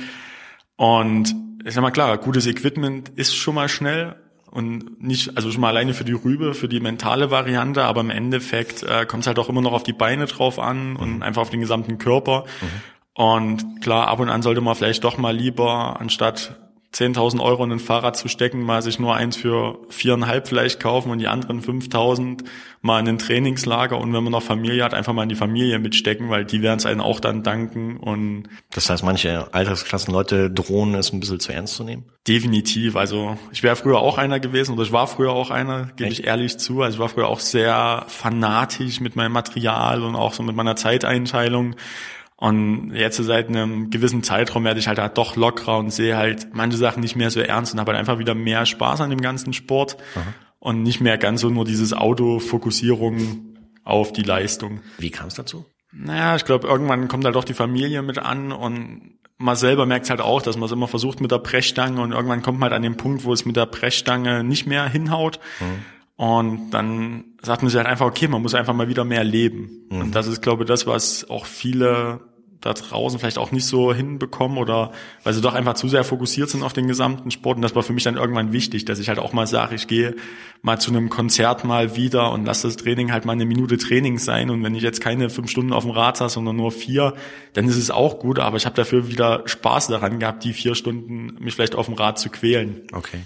Und 0.77 1.35
ich 1.65 1.75
sag 1.75 1.83
mal 1.83 1.91
klar, 1.91 2.17
gutes 2.19 2.47
Equipment 2.47 3.09
ist 3.11 3.35
schon 3.35 3.57
mal 3.57 3.69
schnell 3.69 4.17
und 4.55 5.03
nicht, 5.03 5.37
also 5.37 5.51
schon 5.51 5.61
mal 5.61 5.69
alleine 5.69 5.95
für 5.95 6.05
die 6.05 6.13
Rübe, 6.13 6.55
für 6.55 6.69
die 6.69 6.81
mentale 6.81 7.31
Variante, 7.31 7.83
aber 7.83 8.01
im 8.01 8.11
Endeffekt 8.11 8.85
äh, 8.85 9.05
kommt 9.05 9.25
es 9.25 9.27
halt 9.27 9.39
auch 9.39 9.49
immer 9.49 9.61
noch 9.61 9.73
auf 9.73 9.83
die 9.83 9.93
Beine 9.93 10.27
drauf 10.27 10.59
an 10.59 10.97
und 10.97 11.23
einfach 11.23 11.43
auf 11.43 11.51
den 11.51 11.61
gesamten 11.61 11.99
Körper. 11.99 12.45
Und 13.15 13.81
klar, 13.81 14.09
ab 14.09 14.21
und 14.21 14.29
an 14.29 14.43
sollte 14.43 14.61
man 14.61 14.75
vielleicht 14.75 15.05
doch 15.05 15.19
mal 15.19 15.35
lieber, 15.35 16.01
anstatt 16.01 16.57
10.000 16.95 17.41
Euro 17.41 17.65
in 17.65 17.73
ein 17.73 17.81
Fahrrad 17.81 18.17
zu 18.17 18.29
stecken, 18.29 18.63
mal 18.63 18.81
sich 18.81 19.01
nur 19.01 19.17
eins 19.17 19.37
für 19.37 19.81
viereinhalb 19.89 20.47
vielleicht 20.47 20.79
kaufen 20.79 21.11
und 21.11 21.19
die 21.19 21.27
anderen 21.27 21.61
5.000 21.61 22.45
mal 22.83 23.01
in 23.01 23.09
ein 23.09 23.19
Trainingslager. 23.19 23.99
Und 23.99 24.13
wenn 24.13 24.23
man 24.23 24.31
noch 24.31 24.43
Familie 24.43 24.85
hat, 24.85 24.95
einfach 24.95 25.13
mal 25.13 25.25
in 25.25 25.29
die 25.29 25.35
Familie 25.35 25.79
mitstecken, 25.81 26.31
weil 26.31 26.45
die 26.45 26.63
werden 26.63 26.79
es 26.79 26.87
einen 26.87 27.01
auch 27.01 27.19
dann 27.19 27.43
danken. 27.43 27.97
Und 27.97 28.45
Das 28.73 28.89
heißt, 28.89 29.03
manche 29.03 29.53
Altersklassenleute 29.53 30.51
drohen 30.51 30.95
es 30.95 31.13
ein 31.13 31.19
bisschen 31.19 31.41
zu 31.41 31.53
ernst 31.53 31.75
zu 31.75 31.85
nehmen. 31.85 32.05
definitiv, 32.29 32.97
also 32.97 33.37
ich 33.53 33.63
wäre 33.63 33.77
früher 33.77 33.99
auch 33.99 34.17
einer 34.17 34.41
gewesen 34.41 34.73
oder 34.73 34.83
ich 34.83 34.93
war 34.93 35.07
früher 35.07 35.33
auch 35.33 35.51
einer, 35.51 35.91
gebe 35.97 36.11
ich 36.11 36.25
ehrlich 36.25 36.59
zu, 36.59 36.81
also 36.81 36.97
ich 36.97 37.01
war 37.01 37.09
früher 37.09 37.29
auch 37.29 37.41
sehr 37.41 38.05
fanatisch 38.09 39.01
mit 39.01 39.17
meinem 39.17 39.33
Material 39.33 40.03
und 40.03 40.15
auch 40.17 40.33
so 40.33 40.43
mit 40.43 40.57
meiner 40.57 40.77
Zeiteinteilung 40.77 41.75
und 42.45 42.95
jetzt 42.95 43.17
seit 43.17 43.49
einem 43.49 43.89
gewissen 43.89 44.23
Zeitraum 44.23 44.65
werde 44.65 44.79
ich 44.79 44.87
halt, 44.87 44.99
halt 44.99 45.17
doch 45.17 45.35
lockerer 45.35 45.79
und 45.79 45.91
sehe 45.91 46.19
halt 46.19 46.49
manche 46.53 46.77
Sachen 46.77 47.01
nicht 47.01 47.17
mehr 47.17 47.31
so 47.31 47.41
ernst 47.41 47.73
und 47.73 47.81
habe 47.81 47.93
halt 47.93 47.99
einfach 47.99 48.19
wieder 48.19 48.35
mehr 48.35 48.67
Spaß 48.67 49.01
an 49.01 49.09
dem 49.09 49.23
ganzen 49.23 49.55
Sport 49.55 49.97
und 50.59 50.83
nicht 50.83 51.01
mehr 51.01 51.17
ganz 51.17 51.41
so 51.41 51.49
nur 51.49 51.65
dieses 51.65 51.95
Autofokussierung 51.95 53.57
auf 53.83 54.13
die 54.13 54.25
Leistung. 54.25 54.83
Wie 54.99 55.11
kam 55.11 55.29
es 55.29 55.35
dazu? 55.37 55.65
Naja, 55.91 56.37
ich 56.37 56.45
glaube, 56.45 56.67
irgendwann 56.69 57.09
kommt 57.09 57.25
halt 57.25 57.35
doch 57.35 57.45
die 57.45 57.55
Familie 57.55 58.03
mit 58.03 58.19
an 58.19 58.53
und 58.53 59.15
man 59.39 59.57
selber 59.57 59.87
merkt 59.87 60.11
halt 60.11 60.21
auch, 60.21 60.43
dass 60.43 60.59
man 60.59 60.67
es 60.67 60.73
immer 60.73 60.87
versucht 60.87 61.23
mit 61.23 61.31
der 61.31 61.39
Brechstange 61.39 61.99
und 62.03 62.13
irgendwann 62.13 62.43
kommt 62.43 62.59
man 62.59 62.69
halt 62.69 62.77
an 62.77 62.83
den 62.83 62.99
Punkt, 62.99 63.25
wo 63.25 63.33
es 63.33 63.47
mit 63.47 63.57
der 63.57 63.65
Brechstange 63.65 64.45
nicht 64.45 64.67
mehr 64.67 64.87
hinhaut. 64.87 65.41
Und 66.17 66.73
dann 66.73 67.25
sagt 67.41 67.63
man 67.63 67.71
sich 67.71 67.79
halt 67.79 67.89
einfach, 67.89 68.07
okay, 68.07 68.29
man 68.29 68.43
muss 68.43 68.55
einfach 68.55 68.75
mal 68.75 68.89
wieder 68.89 69.05
mehr 69.05 69.25
leben. 69.25 69.89
Und 70.03 70.15
das 70.15 70.27
ist, 70.27 70.43
glaube 70.43 70.65
ich, 70.65 70.69
das, 70.69 70.87
was 70.87 71.31
auch 71.31 71.47
viele 71.47 72.34
da 72.65 72.73
draußen 72.73 73.19
vielleicht 73.19 73.37
auch 73.37 73.53
nicht 73.53 73.67
so 73.67 73.93
hinbekommen 73.93 74.57
oder 74.57 74.93
weil 75.23 75.35
sie 75.35 75.43
doch 75.43 75.53
einfach 75.53 75.75
zu 75.75 75.87
sehr 75.87 76.03
fokussiert 76.03 76.49
sind 76.49 76.63
auf 76.63 76.73
den 76.73 76.89
gesamten 76.89 77.31
Sport. 77.31 77.57
Und 77.57 77.63
das 77.63 77.75
war 77.75 77.83
für 77.83 77.93
mich 77.93 78.05
dann 78.05 78.17
irgendwann 78.17 78.53
wichtig, 78.53 78.87
dass 78.87 78.99
ich 78.99 79.09
halt 79.09 79.19
auch 79.19 79.35
mal 79.35 79.47
sage, 79.47 79.75
ich 79.75 79.87
gehe 79.87 80.17
mal 80.63 80.81
zu 80.81 80.91
einem 80.91 81.11
Konzert 81.11 81.65
mal 81.65 81.95
wieder 81.95 82.33
und 82.33 82.47
lasse 82.47 82.67
das 82.67 82.77
Training 82.77 83.13
halt 83.13 83.27
mal 83.27 83.33
eine 83.33 83.45
Minute 83.45 83.77
Training 83.77 84.19
sein. 84.19 84.49
Und 84.49 84.63
wenn 84.63 84.75
ich 84.75 84.83
jetzt 84.83 85.03
keine 85.03 85.29
fünf 85.29 85.51
Stunden 85.51 85.75
auf 85.75 85.85
dem 85.85 85.91
Rad 85.91 86.17
saß, 86.17 86.33
sondern 86.33 86.57
nur 86.57 86.73
vier, 86.73 87.13
dann 87.53 87.69
ist 87.69 87.77
es 87.77 87.91
auch 87.91 88.19
gut. 88.19 88.39
Aber 88.39 88.57
ich 88.57 88.65
habe 88.65 88.77
dafür 88.77 89.09
wieder 89.09 89.43
Spaß 89.45 89.89
daran 89.89 90.19
gehabt, 90.19 90.43
die 90.43 90.55
vier 90.55 90.75
Stunden 90.75 91.37
mich 91.45 91.55
vielleicht 91.55 91.75
auf 91.75 91.85
dem 91.85 91.95
Rad 91.95 92.19
zu 92.19 92.31
quälen. 92.31 92.83
Okay. 92.93 93.21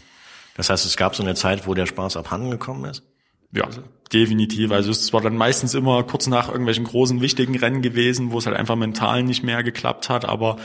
Das 0.57 0.69
heißt, 0.69 0.85
es 0.85 0.97
gab 0.97 1.15
so 1.15 1.23
eine 1.23 1.37
Zeit, 1.37 1.69
wo 1.69 1.75
der 1.75 1.87
Spaß 1.87 2.17
abhanden 2.17 2.51
gekommen 2.51 2.85
ist? 2.87 3.05
Ja, 3.53 3.69
definitiv. 4.13 4.73
Also 4.73 4.91
es 4.91 5.13
war 5.13 5.21
dann 5.21 5.37
meistens 5.37 5.75
immer 5.75 6.03
kurz 6.03 6.27
nach 6.27 6.49
irgendwelchen 6.49 6.85
großen, 6.85 7.21
wichtigen 7.21 7.57
Rennen 7.57 7.83
gewesen, 7.83 8.33
wo 8.33 8.39
es 8.39 8.47
halt 8.47 8.57
einfach 8.57 8.77
mental 8.77 9.23
nicht 9.23 9.43
mehr 9.43 9.63
geklappt 9.63 10.09
hat. 10.09 10.25
Aber 10.29 10.57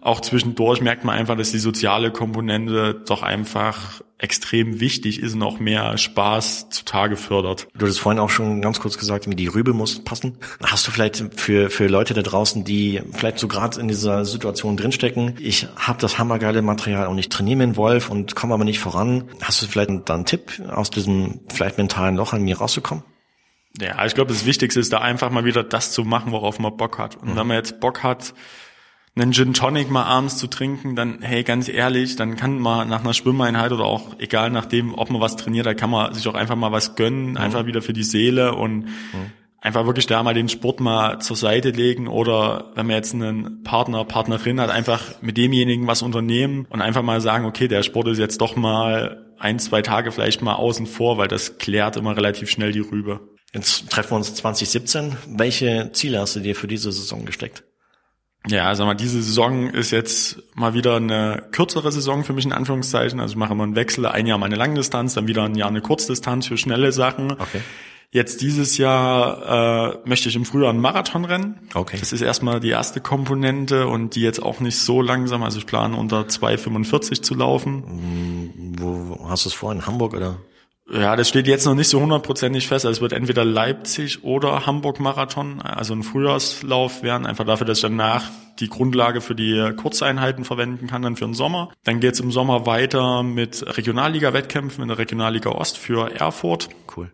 auch 0.00 0.20
zwischendurch 0.20 0.80
merkt 0.80 1.04
man 1.04 1.16
einfach, 1.16 1.36
dass 1.36 1.50
die 1.50 1.58
soziale 1.58 2.10
Komponente 2.10 3.02
doch 3.06 3.22
einfach 3.22 4.02
extrem 4.20 4.80
wichtig 4.80 5.22
ist 5.22 5.34
und 5.34 5.42
auch 5.42 5.58
mehr 5.60 5.96
Spaß 5.96 6.68
zutage 6.70 7.16
fördert. 7.16 7.68
Du 7.76 7.86
hast 7.86 7.98
vorhin 7.98 8.20
auch 8.20 8.30
schon 8.30 8.60
ganz 8.60 8.80
kurz 8.80 8.98
gesagt, 8.98 9.26
die 9.26 9.46
Rübe 9.46 9.72
muss 9.72 10.04
passen. 10.04 10.36
Hast 10.62 10.86
du 10.86 10.90
vielleicht 10.90 11.22
für, 11.34 11.70
für 11.70 11.86
Leute 11.86 12.14
da 12.14 12.22
draußen, 12.22 12.64
die 12.64 13.00
vielleicht 13.12 13.38
so 13.38 13.48
gerade 13.48 13.80
in 13.80 13.88
dieser 13.88 14.24
Situation 14.24 14.76
drinstecken, 14.76 15.34
ich 15.38 15.66
habe 15.76 16.00
das 16.00 16.18
hammergeile 16.18 16.62
Material 16.62 17.06
und 17.06 17.18
ich 17.18 17.28
trainiere 17.28 17.66
mit 17.66 17.76
Wolf 17.76 18.10
und 18.10 18.36
komme 18.36 18.54
aber 18.54 18.64
nicht 18.64 18.78
voran. 18.78 19.24
Hast 19.42 19.62
du 19.62 19.66
vielleicht 19.66 19.90
da 20.04 20.14
einen 20.14 20.26
Tipp, 20.26 20.62
aus 20.70 20.90
diesem 20.90 21.40
vielleicht 21.48 21.78
mentalen 21.78 22.16
Loch 22.16 22.32
an 22.32 22.42
mir 22.42 22.58
rauszukommen? 22.58 22.89
Ja, 23.78 24.04
ich 24.04 24.14
glaube, 24.14 24.32
das 24.32 24.46
Wichtigste 24.46 24.80
ist 24.80 24.92
da 24.92 24.98
einfach 24.98 25.30
mal 25.30 25.44
wieder 25.44 25.62
das 25.62 25.92
zu 25.92 26.04
machen, 26.04 26.32
worauf 26.32 26.58
man 26.58 26.76
Bock 26.76 26.98
hat. 26.98 27.16
Und 27.16 27.36
wenn 27.36 27.46
man 27.46 27.56
jetzt 27.56 27.80
Bock 27.80 28.02
hat, 28.02 28.34
einen 29.16 29.32
Gin 29.32 29.54
Tonic 29.54 29.90
mal 29.90 30.04
abends 30.04 30.38
zu 30.38 30.46
trinken, 30.46 30.96
dann, 30.96 31.20
hey, 31.20 31.42
ganz 31.42 31.68
ehrlich, 31.68 32.16
dann 32.16 32.36
kann 32.36 32.58
man 32.58 32.88
nach 32.88 33.00
einer 33.00 33.14
Schwimmeinheit 33.14 33.72
oder 33.72 33.84
auch 33.84 34.18
egal 34.18 34.50
nachdem, 34.50 34.94
ob 34.94 35.10
man 35.10 35.20
was 35.20 35.36
trainiert, 35.36 35.66
da 35.66 35.74
kann 35.74 35.90
man 35.90 36.14
sich 36.14 36.26
auch 36.28 36.34
einfach 36.34 36.56
mal 36.56 36.72
was 36.72 36.94
gönnen, 36.94 37.36
einfach 37.36 37.66
wieder 37.66 37.82
für 37.82 37.92
die 37.92 38.04
Seele 38.04 38.54
und 38.54 38.88
einfach 39.60 39.84
wirklich 39.84 40.06
da 40.06 40.22
mal 40.22 40.34
den 40.34 40.48
Sport 40.48 40.80
mal 40.80 41.18
zur 41.20 41.36
Seite 41.36 41.70
legen 41.70 42.08
oder 42.08 42.70
wenn 42.74 42.86
man 42.86 42.96
jetzt 42.96 43.14
einen 43.14 43.62
Partner, 43.62 44.04
Partnerin 44.04 44.60
hat, 44.60 44.70
einfach 44.70 45.02
mit 45.20 45.36
demjenigen 45.36 45.86
was 45.86 46.02
unternehmen 46.02 46.66
und 46.70 46.80
einfach 46.80 47.02
mal 47.02 47.20
sagen, 47.20 47.44
okay, 47.44 47.68
der 47.68 47.82
Sport 47.82 48.08
ist 48.08 48.18
jetzt 48.18 48.40
doch 48.40 48.56
mal 48.56 49.26
ein, 49.38 49.58
zwei 49.58 49.82
Tage 49.82 50.12
vielleicht 50.12 50.42
mal 50.42 50.54
außen 50.54 50.86
vor, 50.86 51.18
weil 51.18 51.28
das 51.28 51.58
klärt 51.58 51.96
immer 51.96 52.16
relativ 52.16 52.48
schnell 52.48 52.72
die 52.72 52.80
Rübe. 52.80 53.20
Jetzt 53.52 53.90
treffen 53.90 54.12
wir 54.12 54.16
uns 54.16 54.34
2017. 54.34 55.16
Welche 55.28 55.90
Ziele 55.92 56.20
hast 56.20 56.36
du 56.36 56.40
dir 56.40 56.54
für 56.54 56.68
diese 56.68 56.92
Saison 56.92 57.24
gesteckt? 57.24 57.64
Ja, 58.46 58.74
sag 58.74 58.86
mal, 58.86 58.94
diese 58.94 59.22
Saison 59.22 59.68
ist 59.68 59.90
jetzt 59.90 60.38
mal 60.54 60.72
wieder 60.72 60.96
eine 60.96 61.44
kürzere 61.52 61.92
Saison 61.92 62.24
für 62.24 62.32
mich 62.32 62.46
in 62.46 62.52
Anführungszeichen. 62.52 63.20
Also 63.20 63.32
ich 63.32 63.36
mache 63.36 63.52
immer 63.52 63.64
einen 63.64 63.76
Wechsel, 63.76 64.06
ein 64.06 64.26
Jahr 64.26 64.38
meine 64.38 64.56
Langdistanz, 64.56 65.14
dann 65.14 65.26
wieder 65.26 65.44
ein 65.44 65.56
Jahr 65.56 65.68
eine 65.68 65.82
Kurzdistanz 65.82 66.46
für 66.46 66.56
schnelle 66.56 66.92
Sachen. 66.92 67.32
Okay. 67.32 67.60
Jetzt 68.12 68.40
dieses 68.40 68.76
Jahr 68.78 69.94
äh, 69.94 70.08
möchte 70.08 70.28
ich 70.30 70.36
im 70.36 70.44
Frühjahr 70.44 70.70
einen 70.70 70.80
Marathon 70.80 71.24
rennen. 71.24 71.60
Okay. 71.74 71.96
Das 72.00 72.12
ist 72.12 72.22
erstmal 72.22 72.58
die 72.58 72.70
erste 72.70 73.00
Komponente 73.00 73.86
und 73.86 74.16
die 74.16 74.22
jetzt 74.22 74.42
auch 74.42 74.58
nicht 74.58 74.78
so 74.78 75.00
langsam. 75.02 75.42
Also 75.42 75.58
ich 75.58 75.66
plane 75.66 75.96
unter 75.96 76.22
2,45 76.22 77.22
zu 77.22 77.34
laufen. 77.34 78.74
Wo 78.78 79.10
wo 79.10 79.28
hast 79.28 79.44
du 79.44 79.50
es 79.50 79.54
vor? 79.54 79.70
In 79.70 79.86
Hamburg 79.86 80.14
oder? 80.14 80.38
Ja, 80.92 81.14
das 81.14 81.28
steht 81.28 81.46
jetzt 81.46 81.66
noch 81.66 81.76
nicht 81.76 81.88
so 81.88 82.00
hundertprozentig 82.00 82.66
fest. 82.66 82.84
Also 82.84 82.98
es 82.98 83.00
wird 83.00 83.12
entweder 83.12 83.44
Leipzig 83.44 84.24
oder 84.24 84.66
Hamburg-Marathon, 84.66 85.62
also 85.62 85.94
ein 85.94 86.02
Frühjahrslauf 86.02 87.04
werden, 87.04 87.26
einfach 87.26 87.44
dafür, 87.46 87.64
dass 87.64 87.78
ich 87.78 87.82
danach 87.82 88.24
die 88.58 88.68
Grundlage 88.68 89.20
für 89.20 89.36
die 89.36 89.72
Kurzeinheiten 89.76 90.44
verwenden 90.44 90.88
kann, 90.88 91.02
dann 91.02 91.14
für 91.14 91.26
den 91.26 91.34
Sommer. 91.34 91.70
Dann 91.84 92.00
geht's 92.00 92.18
im 92.18 92.32
Sommer 92.32 92.66
weiter 92.66 93.22
mit 93.22 93.64
Regionalliga-Wettkämpfen 93.76 94.82
in 94.82 94.88
der 94.88 94.98
Regionalliga 94.98 95.50
Ost 95.50 95.78
für 95.78 96.12
Erfurt. 96.12 96.68
Cool. 96.96 97.12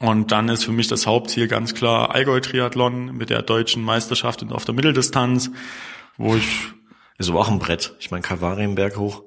Und 0.00 0.32
dann 0.32 0.48
ist 0.48 0.64
für 0.64 0.72
mich 0.72 0.88
das 0.88 1.06
Hauptziel 1.06 1.46
ganz 1.46 1.74
klar 1.74 2.12
Allgäu-Triathlon 2.12 3.16
mit 3.16 3.30
der 3.30 3.42
deutschen 3.42 3.84
Meisterschaft 3.84 4.42
und 4.42 4.52
auf 4.52 4.64
der 4.64 4.74
Mitteldistanz, 4.74 5.52
wo 6.18 6.34
ich, 6.34 6.72
Ist 7.18 7.30
aber 7.30 7.38
auch 7.40 7.48
ein 7.50 7.60
Brett. 7.60 7.94
Ich 8.00 8.10
meine, 8.10 8.22
Kalvarienberg 8.22 8.96
hoch. 8.96 9.22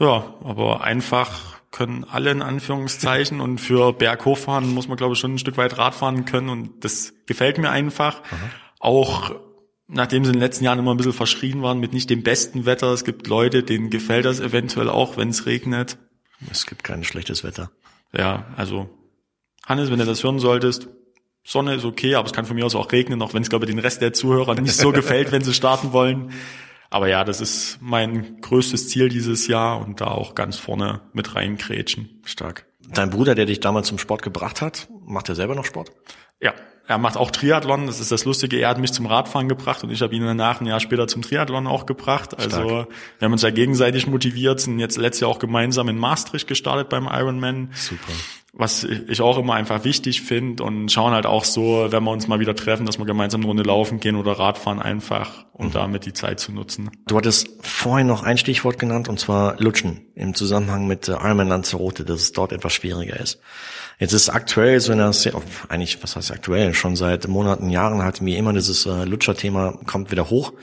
ja, 0.00 0.34
aber 0.42 0.82
einfach 0.82 1.59
können 1.70 2.04
alle 2.04 2.30
in 2.30 2.42
Anführungszeichen 2.42 3.40
und 3.40 3.58
für 3.60 3.92
Berghochfahren 3.92 4.74
muss 4.74 4.88
man 4.88 4.96
glaube 4.96 5.14
ich 5.14 5.20
schon 5.20 5.34
ein 5.34 5.38
Stück 5.38 5.56
weit 5.56 5.78
Radfahren 5.78 6.24
können 6.24 6.48
und 6.48 6.84
das 6.84 7.12
gefällt 7.26 7.58
mir 7.58 7.70
einfach. 7.70 8.22
Auch 8.78 9.34
nachdem 9.86 10.24
sie 10.24 10.30
in 10.30 10.36
den 10.36 10.42
letzten 10.42 10.64
Jahren 10.64 10.78
immer 10.78 10.92
ein 10.92 10.96
bisschen 10.96 11.12
verschrien 11.12 11.62
waren 11.62 11.80
mit 11.80 11.92
nicht 11.92 12.10
dem 12.10 12.22
besten 12.22 12.64
Wetter. 12.64 12.92
Es 12.92 13.04
gibt 13.04 13.26
Leute, 13.26 13.62
denen 13.62 13.90
gefällt 13.90 14.24
das 14.24 14.40
eventuell 14.40 14.88
auch, 14.88 15.16
wenn 15.16 15.28
es 15.28 15.46
regnet. 15.46 15.98
Es 16.50 16.66
gibt 16.66 16.84
kein 16.84 17.04
schlechtes 17.04 17.44
Wetter. 17.44 17.70
Ja, 18.12 18.46
also 18.56 18.88
Hannes, 19.66 19.90
wenn 19.90 19.98
du 19.98 20.04
das 20.04 20.24
hören 20.24 20.38
solltest, 20.38 20.88
Sonne 21.44 21.74
ist 21.74 21.84
okay, 21.84 22.14
aber 22.14 22.26
es 22.26 22.32
kann 22.32 22.44
von 22.44 22.56
mir 22.56 22.66
aus 22.66 22.74
auch 22.74 22.92
regnen, 22.92 23.22
auch 23.22 23.34
wenn 23.34 23.42
es, 23.42 23.50
glaube 23.50 23.64
ich, 23.64 23.70
den 23.70 23.78
Rest 23.78 24.02
der 24.02 24.12
Zuhörer 24.12 24.54
nicht 24.60 24.74
so 24.74 24.92
gefällt, 24.92 25.32
wenn 25.32 25.42
sie 25.42 25.54
starten 25.54 25.92
wollen. 25.92 26.32
Aber 26.90 27.08
ja, 27.08 27.22
das 27.24 27.40
ist 27.40 27.78
mein 27.80 28.40
größtes 28.40 28.88
Ziel 28.88 29.08
dieses 29.08 29.46
Jahr 29.46 29.80
und 29.80 30.00
da 30.00 30.08
auch 30.08 30.34
ganz 30.34 30.56
vorne 30.56 31.02
mit 31.12 31.36
reinkrätschen. 31.36 32.20
Stark. 32.24 32.66
Dein 32.92 33.10
Bruder, 33.10 33.36
der 33.36 33.46
dich 33.46 33.60
damals 33.60 33.86
zum 33.86 33.98
Sport 33.98 34.22
gebracht 34.22 34.60
hat, 34.60 34.88
macht 35.06 35.28
er 35.28 35.36
selber 35.36 35.54
noch 35.54 35.64
Sport? 35.64 35.92
Ja, 36.40 36.52
er 36.88 36.98
macht 36.98 37.16
auch 37.16 37.30
Triathlon. 37.30 37.86
Das 37.86 38.00
ist 38.00 38.10
das 38.10 38.24
Lustige. 38.24 38.58
Er 38.58 38.70
hat 38.70 38.78
mich 38.78 38.92
zum 38.92 39.06
Radfahren 39.06 39.48
gebracht 39.48 39.84
und 39.84 39.90
ich 39.90 40.02
habe 40.02 40.12
ihn 40.12 40.24
danach 40.24 40.60
ein 40.60 40.66
Jahr 40.66 40.80
später 40.80 41.06
zum 41.06 41.22
Triathlon 41.22 41.68
auch 41.68 41.86
gebracht. 41.86 42.36
Also 42.36 42.68
Stark. 42.68 42.88
wir 43.18 43.26
haben 43.26 43.32
uns 43.32 43.42
ja 43.42 43.50
gegenseitig 43.50 44.08
motiviert, 44.08 44.58
sind 44.58 44.80
jetzt 44.80 44.96
letztes 44.96 45.20
Jahr 45.20 45.30
auch 45.30 45.38
gemeinsam 45.38 45.88
in 45.88 45.96
Maastricht 45.96 46.48
gestartet 46.48 46.88
beim 46.88 47.06
Ironman. 47.06 47.70
Super. 47.74 48.12
Was 48.52 48.84
ich 48.84 49.20
auch 49.20 49.38
immer 49.38 49.54
einfach 49.54 49.84
wichtig 49.84 50.22
finde 50.22 50.64
und 50.64 50.90
schauen 50.90 51.12
halt 51.12 51.26
auch 51.26 51.44
so, 51.44 51.86
wenn 51.90 52.02
wir 52.02 52.10
uns 52.10 52.26
mal 52.26 52.40
wieder 52.40 52.54
treffen, 52.56 52.84
dass 52.84 52.98
wir 52.98 53.06
gemeinsam 53.06 53.42
eine 53.42 53.48
Runde 53.48 53.62
laufen 53.62 54.00
gehen 54.00 54.16
oder 54.16 54.32
Radfahren 54.32 54.80
einfach, 54.80 55.44
um 55.52 55.70
damit 55.70 56.04
die 56.04 56.12
Zeit 56.12 56.40
zu 56.40 56.52
nutzen. 56.52 56.90
Du 57.06 57.16
hattest 57.16 57.48
vorhin 57.60 58.08
noch 58.08 58.24
ein 58.24 58.38
Stichwort 58.38 58.78
genannt, 58.78 59.08
und 59.08 59.20
zwar 59.20 59.60
Lutschen 59.60 60.00
im 60.14 60.34
Zusammenhang 60.34 60.86
mit 60.86 61.06
Ironman 61.08 61.48
Lanzarote, 61.48 62.04
dass 62.04 62.20
es 62.20 62.32
dort 62.32 62.52
etwas 62.52 62.72
schwieriger 62.72 63.18
ist. 63.18 63.40
Jetzt 64.00 64.14
ist 64.14 64.30
aktuell 64.30 64.80
so 64.80 64.92
in 64.92 64.98
der 64.98 65.12
Szene, 65.12 65.36
eigentlich, 65.68 66.02
was 66.02 66.16
heißt 66.16 66.32
aktuell, 66.32 66.72
schon 66.72 66.96
seit 66.96 67.28
Monaten, 67.28 67.68
Jahren 67.68 68.02
halt 68.02 68.24
wie 68.24 68.36
immer 68.36 68.54
dieses 68.54 68.86
äh, 68.86 69.04
Lutscher-Thema 69.04 69.78
kommt 69.86 70.10
wieder 70.10 70.30
hoch, 70.30 70.54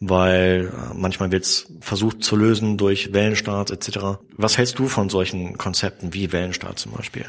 weil 0.00 0.72
äh, 0.72 0.94
manchmal 0.94 1.30
wird's 1.30 1.66
versucht 1.80 2.24
zu 2.24 2.34
lösen 2.34 2.78
durch 2.78 3.12
Wellenstarts 3.12 3.70
etc. 3.70 4.18
Was 4.36 4.56
hältst 4.56 4.78
du 4.78 4.88
von 4.88 5.10
solchen 5.10 5.58
Konzepten 5.58 6.14
wie 6.14 6.32
Wellenstart 6.32 6.78
zum 6.78 6.92
Beispiel? 6.92 7.26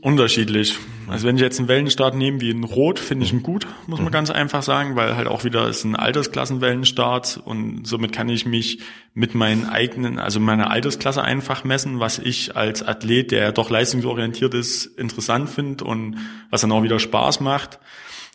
Unterschiedlich. 0.00 0.78
Also 1.08 1.26
wenn 1.26 1.36
ich 1.36 1.42
jetzt 1.42 1.58
einen 1.58 1.68
Wellenstart 1.68 2.14
nehme 2.14 2.40
wie 2.40 2.50
ein 2.50 2.64
Rot, 2.64 2.98
finde 2.98 3.26
ich 3.26 3.32
ihn 3.32 3.42
gut, 3.42 3.66
muss 3.86 4.00
man 4.00 4.10
ganz 4.10 4.30
einfach 4.30 4.62
sagen, 4.62 4.96
weil 4.96 5.16
halt 5.16 5.26
auch 5.26 5.44
wieder 5.44 5.68
ist 5.68 5.84
ein 5.84 5.96
Altersklassenwellenstart 5.96 7.42
und 7.44 7.86
somit 7.86 8.12
kann 8.12 8.30
ich 8.30 8.46
mich 8.46 8.80
mit 9.12 9.34
meinen 9.34 9.68
eigenen, 9.68 10.18
also 10.18 10.40
meiner 10.40 10.70
Altersklasse 10.70 11.22
einfach 11.22 11.64
messen, 11.64 12.00
was 12.00 12.18
ich 12.18 12.56
als 12.56 12.82
Athlet, 12.82 13.30
der 13.30 13.42
ja 13.42 13.52
doch 13.52 13.68
leistungsorientiert 13.68 14.54
ist, 14.54 14.86
interessant 14.86 15.50
finde 15.50 15.84
und 15.84 16.16
was 16.48 16.62
dann 16.62 16.72
auch 16.72 16.82
wieder 16.82 16.98
Spaß 16.98 17.40
macht. 17.40 17.78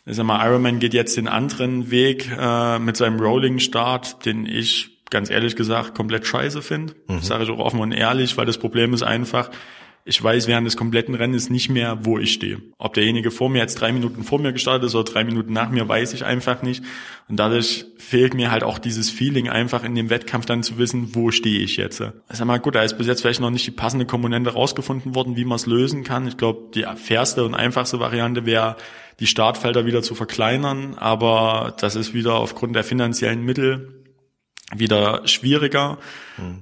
Ich 0.08 0.16
sag 0.16 0.24
mal, 0.24 0.42
Ironman 0.46 0.78
geht 0.78 0.94
jetzt 0.94 1.18
den 1.18 1.28
anderen 1.28 1.90
Weg 1.90 2.30
äh, 2.34 2.78
mit 2.78 2.96
seinem 2.96 3.20
Rolling-Start, 3.20 4.24
den 4.24 4.46
ich 4.46 4.98
ganz 5.10 5.28
ehrlich 5.28 5.54
gesagt 5.54 5.94
komplett 5.94 6.26
scheiße 6.26 6.62
finde. 6.62 6.94
Das 7.08 7.26
sage 7.26 7.44
ich 7.44 7.50
auch 7.50 7.58
offen 7.58 7.80
und 7.80 7.92
ehrlich, 7.92 8.36
weil 8.38 8.46
das 8.46 8.56
Problem 8.56 8.94
ist 8.94 9.02
einfach, 9.02 9.50
ich 10.08 10.24
weiß 10.24 10.46
während 10.46 10.66
des 10.66 10.78
kompletten 10.78 11.14
Rennens 11.14 11.50
nicht 11.50 11.68
mehr, 11.68 11.98
wo 12.02 12.18
ich 12.18 12.32
stehe. 12.32 12.62
Ob 12.78 12.94
derjenige 12.94 13.30
vor 13.30 13.50
mir 13.50 13.58
jetzt 13.58 13.74
drei 13.74 13.92
Minuten 13.92 14.24
vor 14.24 14.40
mir 14.40 14.54
gestartet 14.54 14.86
ist 14.86 14.94
oder 14.94 15.04
drei 15.04 15.22
Minuten 15.22 15.52
nach 15.52 15.70
mir, 15.70 15.86
weiß 15.86 16.14
ich 16.14 16.24
einfach 16.24 16.62
nicht. 16.62 16.82
Und 17.28 17.36
dadurch 17.36 17.84
fehlt 17.98 18.32
mir 18.32 18.50
halt 18.50 18.64
auch 18.64 18.78
dieses 18.78 19.10
Feeling, 19.10 19.50
einfach 19.50 19.84
in 19.84 19.94
dem 19.94 20.08
Wettkampf 20.08 20.46
dann 20.46 20.62
zu 20.62 20.78
wissen, 20.78 21.14
wo 21.14 21.30
stehe 21.30 21.60
ich 21.60 21.76
jetzt. 21.76 21.98
Sag 21.98 22.46
mal, 22.46 22.58
gut, 22.58 22.74
da 22.74 22.82
ist 22.82 22.96
bis 22.96 23.06
jetzt 23.06 23.20
vielleicht 23.20 23.40
noch 23.40 23.50
nicht 23.50 23.66
die 23.66 23.70
passende 23.70 24.06
Komponente 24.06 24.54
rausgefunden 24.54 25.14
worden, 25.14 25.36
wie 25.36 25.44
man 25.44 25.56
es 25.56 25.66
lösen 25.66 26.04
kann. 26.04 26.26
Ich 26.26 26.38
glaube, 26.38 26.70
die 26.74 26.86
fairste 26.96 27.44
und 27.44 27.54
einfachste 27.54 28.00
Variante 28.00 28.46
wäre, 28.46 28.76
die 29.20 29.26
Startfelder 29.26 29.84
wieder 29.84 30.00
zu 30.00 30.14
verkleinern. 30.14 30.94
Aber 30.96 31.76
das 31.80 31.96
ist 31.96 32.14
wieder 32.14 32.36
aufgrund 32.36 32.74
der 32.74 32.84
finanziellen 32.84 33.44
Mittel 33.44 33.97
wieder 34.74 35.26
schwieriger, 35.26 35.98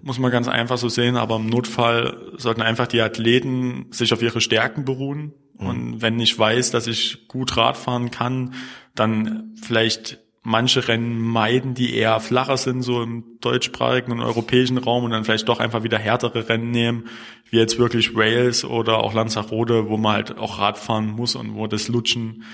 muss 0.03 0.19
man 0.19 0.31
ganz 0.31 0.49
einfach 0.49 0.79
so 0.79 0.89
sehen. 0.89 1.17
Aber 1.17 1.37
im 1.37 1.47
Notfall 1.47 2.17
sollten 2.37 2.63
einfach 2.63 2.87
die 2.87 3.01
Athleten 3.01 3.87
sich 3.91 4.13
auf 4.13 4.23
ihre 4.23 4.41
Stärken 4.41 4.85
beruhen. 4.85 5.33
Und 5.59 6.03
wenn 6.03 6.21
ich 6.21 6.39
weiß, 6.39 6.71
dass 6.71 6.87
ich 6.87 7.29
gut 7.29 7.57
Radfahren 7.57 8.11
kann, 8.11 8.55
dann 8.95 9.55
vielleicht 9.61 10.19
manche 10.43 10.87
Rennen 10.87 11.19
meiden, 11.19 11.75
die 11.75 11.95
eher 11.97 12.21
flacher 12.21 12.57
sind, 12.57 12.83
so 12.83 13.03
im 13.03 13.25
deutschsprachigen 13.41 14.13
und 14.13 14.21
europäischen 14.21 14.79
Raum 14.79 15.03
und 15.03 15.11
dann 15.11 15.25
vielleicht 15.25 15.49
doch 15.49 15.59
einfach 15.59 15.83
wieder 15.83 15.99
härtere 15.99 16.49
Rennen 16.49 16.71
nehmen, 16.71 17.09
wie 17.51 17.57
jetzt 17.57 17.79
wirklich 17.79 18.15
Wales 18.15 18.65
oder 18.65 18.99
auch 18.99 19.13
Lanzarote, 19.13 19.89
wo 19.89 19.97
man 19.97 20.13
halt 20.13 20.39
auch 20.39 20.61
Radfahren 20.61 21.09
muss 21.09 21.35
und 21.35 21.55
wo 21.55 21.67
das 21.67 21.89
Lutschen 21.89 22.45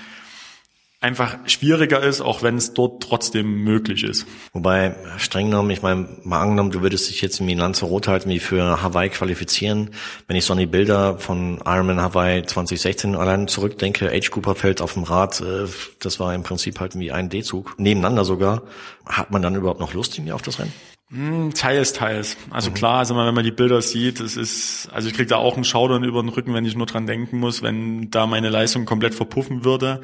einfach 1.03 1.37
schwieriger 1.45 2.01
ist, 2.01 2.21
auch 2.21 2.41
wenn 2.41 2.55
es 2.55 2.73
dort 2.73 3.03
trotzdem 3.03 3.63
möglich 3.63 4.03
ist. 4.03 4.25
Wobei, 4.53 4.95
streng 5.17 5.47
genommen, 5.47 5.69
ich 5.69 5.81
meine, 5.81 6.07
mal 6.23 6.41
angenommen, 6.41 6.71
du 6.71 6.81
würdest 6.81 7.09
dich 7.09 7.21
jetzt 7.21 7.45
wie 7.45 7.51
in 7.51 7.57
Lanzarote 7.57 8.09
halt 8.09 8.27
wie 8.27 8.39
für 8.39 8.81
Hawaii 8.81 9.09
qualifizieren. 9.09 9.89
Wenn 10.27 10.37
ich 10.37 10.45
so 10.45 10.53
an 10.53 10.59
die 10.59 10.65
Bilder 10.65 11.17
von 11.19 11.59
Ironman 11.65 12.01
Hawaii 12.01 12.43
2016 12.43 13.15
allein 13.15 13.47
zurückdenke, 13.47 14.09
Age 14.11 14.31
Cooper 14.31 14.55
fällt 14.55 14.81
auf 14.81 14.93
dem 14.93 15.03
Rad, 15.03 15.41
äh, 15.41 15.67
das 15.99 16.19
war 16.19 16.33
im 16.33 16.43
Prinzip 16.43 16.79
halt 16.79 16.97
wie 16.97 17.11
ein 17.11 17.29
D-Zug, 17.29 17.77
nebeneinander 17.77 18.23
sogar. 18.23 18.63
Hat 19.05 19.29
man 19.29 19.41
dann 19.41 19.55
überhaupt 19.55 19.81
noch 19.81 19.93
Lust 19.93 20.17
irgendwie 20.17 20.31
auf 20.31 20.41
das 20.41 20.59
Rennen? 20.59 20.73
Hm, 21.09 21.53
Teils, 21.53 21.93
teils. 21.93 22.37
Also 22.49 22.71
klar, 22.71 22.99
also 22.99 23.15
wenn 23.15 23.35
man 23.35 23.43
die 23.43 23.51
Bilder 23.51 23.81
sieht, 23.81 24.19
es 24.19 24.37
ist, 24.37 24.89
also 24.93 25.09
ich 25.09 25.13
krieg 25.13 25.27
da 25.27 25.35
auch 25.35 25.55
einen 25.55 25.65
Schaudern 25.65 26.03
über 26.03 26.21
den 26.23 26.29
Rücken, 26.29 26.53
wenn 26.53 26.65
ich 26.65 26.75
nur 26.75 26.85
dran 26.87 27.05
denken 27.05 27.39
muss, 27.39 27.61
wenn 27.61 28.09
da 28.09 28.25
meine 28.25 28.49
Leistung 28.49 28.85
komplett 28.85 29.13
verpuffen 29.13 29.65
würde. 29.65 30.01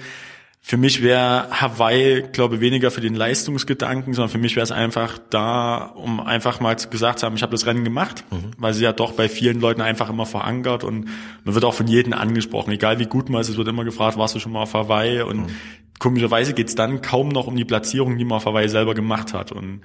Für 0.62 0.78
mich 0.78 1.02
wäre 1.02 1.48
Hawaii, 1.50 2.22
glaube 2.32 2.56
ich, 2.56 2.62
weniger 2.62 2.92
für 2.92 3.02
den 3.02 3.16
Leistungsgedanken, 3.16 4.14
sondern 4.14 4.30
für 4.30 4.38
mich 4.38 4.56
wäre 4.56 4.64
es 4.64 4.72
einfach 4.72 5.18
da, 5.30 5.78
um 5.78 6.20
einfach 6.20 6.60
mal 6.60 6.76
gesagt 6.76 7.20
zu 7.20 7.26
haben, 7.26 7.36
ich 7.36 7.42
habe 7.42 7.54
das 7.54 7.66
Rennen 7.66 7.84
gemacht, 7.84 8.24
weil 8.58 8.74
sie 8.74 8.84
ja 8.84 8.92
doch 8.92 9.14
bei 9.14 9.30
vielen 9.30 9.62
Leuten 9.62 9.82
einfach 9.82 10.10
immer 10.10 10.26
verankert 10.26 10.84
und 10.84 11.08
man 11.44 11.56
wird 11.56 11.66
auch 11.66 11.74
von 11.74 11.88
jedem 11.88 12.14
angesprochen, 12.14 12.72
egal 12.72 13.00
wie 13.00 13.06
gut 13.06 13.30
man 13.30 13.42
ist, 13.42 13.50
es 13.50 13.58
wird 13.58 13.68
immer 13.68 13.86
gefragt, 13.86 14.18
warst 14.18 14.36
du 14.36 14.40
schon 14.40 14.52
mal 14.52 14.64
auf 14.64 14.74
Hawaii? 14.74 15.22
Und 15.22 15.50
komischerweise 15.98 16.54
geht's 16.54 16.76
dann 16.76 17.02
kaum 17.02 17.30
noch 17.30 17.48
um 17.48 17.56
die 17.56 17.66
Platzierung, 17.66 18.18
die 18.18 18.26
man 18.26 18.38
auf 18.38 18.46
Hawaii 18.46 18.68
selber 18.70 18.94
gemacht 18.94 19.34
hat. 19.34 19.52
Und 19.52 19.82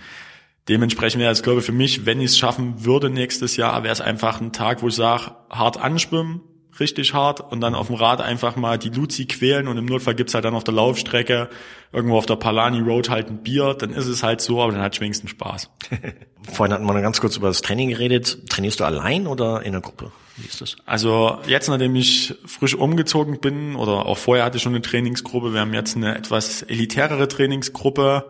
Dementsprechend 0.69 1.21
wäre 1.21 1.33
es, 1.33 1.43
glaube 1.43 1.61
ich, 1.61 1.67
für 1.67 1.73
mich, 1.73 2.07
wenn 2.07 2.21
ich 2.21 2.27
es 2.31 2.39
schaffen 2.39 2.85
würde 2.85 3.11
nächstes 3.11 3.57
Jahr, 3.57 3.83
wäre 3.83 3.93
es 3.93 4.01
einfach 4.01 4.41
ein 4.41 4.53
Tag, 4.53 4.83
wo 4.83 4.89
ich 4.89 4.95
sage, 4.95 5.33
hart 5.51 5.79
anschwimmen, 5.79 6.41
richtig 6.81 7.15
hart 7.15 7.41
und 7.41 7.61
dann 7.61 7.75
auf 7.75 7.89
dem 7.89 7.97
Rad 7.97 8.21
einfach 8.21 8.57
mal 8.57 8.79
die 8.79 8.91
Luzi 8.91 9.27
quälen 9.27 9.69
und 9.69 9.77
im 9.79 9.87
Notfall 9.87 10.15
gibt's 10.15 10.35
halt 10.35 10.45
dann 10.45 10.55
auf 10.55 10.65
der 10.65 10.75
Laufstrecke 10.75 11.49
irgendwo 11.93 12.17
auf 12.17 12.27
der 12.27 12.37
Palani 12.37 12.81
Road 12.81 13.09
halt 13.09 13.29
ein 13.29 13.39
Bier, 13.43 13.75
dann 13.75 13.91
ist 13.91 14.07
es 14.07 14.23
halt 14.23 14.41
so, 14.41 14.61
aber 14.61 14.73
dann 14.73 14.83
hat 14.83 15.01
wenigstens 15.01 15.31
Spaß. 15.31 15.71
Vorhin 16.53 16.75
hatten 16.75 16.85
wir 16.85 16.93
noch 16.93 17.01
ganz 17.01 17.21
kurz 17.21 17.37
über 17.37 17.49
das 17.49 17.63
Training 17.63 17.89
geredet. 17.89 18.51
Trainierst 18.51 18.81
du 18.81 18.85
allein 18.85 19.27
oder 19.27 19.63
in 19.63 19.73
der 19.73 19.81
Gruppe? 19.81 20.13
Wie 20.37 20.47
ist 20.47 20.61
das? 20.61 20.77
Also 20.85 21.39
jetzt, 21.47 21.69
nachdem 21.69 21.95
ich 21.95 22.35
frisch 22.45 22.75
umgezogen 22.75 23.39
bin 23.39 23.77
oder 23.77 24.07
auch 24.07 24.19
vorher 24.19 24.45
hatte 24.45 24.57
ich 24.57 24.63
schon 24.63 24.75
eine 24.75 24.83
Trainingsgruppe, 24.83 25.53
wir 25.53 25.61
haben 25.61 25.73
jetzt 25.73 25.97
eine 25.97 26.17
etwas 26.17 26.63
elitärere 26.63 27.29
Trainingsgruppe, 27.29 28.29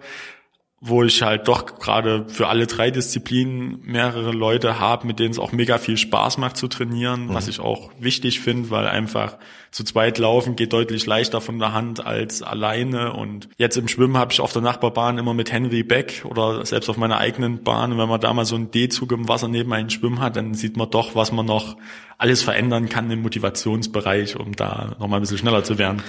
wo 0.87 1.03
ich 1.03 1.23
halt 1.23 1.49
doch 1.49 1.79
gerade 1.79 2.27
für 2.29 2.49
alle 2.49 2.67
drei 2.67 2.91
Disziplinen 2.91 3.81
mehrere 3.85 4.33
Leute 4.33 4.79
habe, 4.79 5.07
mit 5.07 5.19
denen 5.19 5.31
es 5.31 5.39
auch 5.39 5.51
mega 5.51 5.79
viel 5.79 5.97
Spaß 5.97 6.37
macht 6.37 6.59
zu 6.59 6.69
trainieren, 6.69 7.29
mhm. 7.29 7.35
was 7.35 7.49
ich 7.49 7.59
auch 7.59 7.91
wichtig 7.99 8.41
finde, 8.41 8.69
weil 8.69 8.87
einfach 8.87 9.39
zu 9.71 9.83
zweit 9.83 10.19
laufen 10.19 10.57
geht 10.57 10.75
deutlich 10.75 11.07
leichter 11.07 11.41
von 11.41 11.59
der 11.59 11.73
Hand 11.73 12.05
als 12.05 12.43
alleine. 12.43 13.15
Und 13.15 13.49
jetzt 13.57 13.79
im 13.79 13.89
Schwimmen 13.89 14.19
habe 14.19 14.35
ich 14.35 14.43
auf 14.43 14.53
der 14.53 14.61
Nachbarbahn 14.61 15.17
immer 15.17 15.33
mit 15.33 15.51
Henry 15.51 15.83
Beck 15.85 16.27
oder 16.29 16.67
selbst 16.67 16.91
auf 16.91 16.99
meiner 16.99 17.17
eigenen 17.17 17.63
Bahn. 17.63 17.91
Und 17.91 17.99
wenn 17.99 18.09
man 18.09 18.21
da 18.21 18.35
mal 18.35 18.45
so 18.45 18.55
einen 18.55 18.71
D-Zug 18.71 19.11
im 19.13 19.27
Wasser 19.27 19.49
neben 19.49 19.73
einen 19.73 19.89
Schwimmen 19.89 20.21
hat, 20.21 20.37
dann 20.37 20.53
sieht 20.53 20.77
man 20.77 20.91
doch, 20.91 21.15
was 21.15 21.33
man 21.33 21.47
noch 21.47 21.79
alles 22.19 22.43
verändern 22.43 22.91
kann 22.91 23.11
im 23.11 23.23
Motivationsbereich, 23.23 24.39
um 24.39 24.53
da 24.55 24.97
nochmal 24.99 25.21
ein 25.21 25.23
bisschen 25.23 25.39
schneller 25.39 25.65
zu 25.65 25.79
werden. 25.79 26.03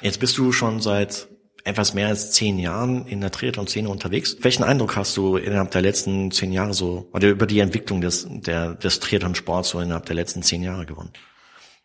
Jetzt 0.00 0.20
bist 0.20 0.38
du 0.38 0.52
schon 0.52 0.80
seit 0.80 1.28
etwas 1.64 1.94
mehr 1.94 2.08
als 2.08 2.32
zehn 2.32 2.58
Jahren 2.58 3.06
in 3.06 3.20
der 3.20 3.30
Triathlon-Szene 3.30 3.88
unterwegs. 3.88 4.36
Welchen 4.40 4.64
Eindruck 4.64 4.96
hast 4.96 5.16
du 5.16 5.36
innerhalb 5.36 5.70
der 5.70 5.82
letzten 5.82 6.30
zehn 6.30 6.52
Jahre 6.52 6.74
so, 6.74 7.08
oder 7.12 7.28
über 7.28 7.46
die 7.46 7.60
Entwicklung 7.60 8.00
des, 8.00 8.26
der, 8.28 8.74
des 8.74 9.00
Triathlon-Sports 9.00 9.70
so 9.70 9.80
innerhalb 9.80 10.06
der 10.06 10.16
letzten 10.16 10.42
zehn 10.42 10.62
Jahre 10.62 10.86
gewonnen? 10.86 11.12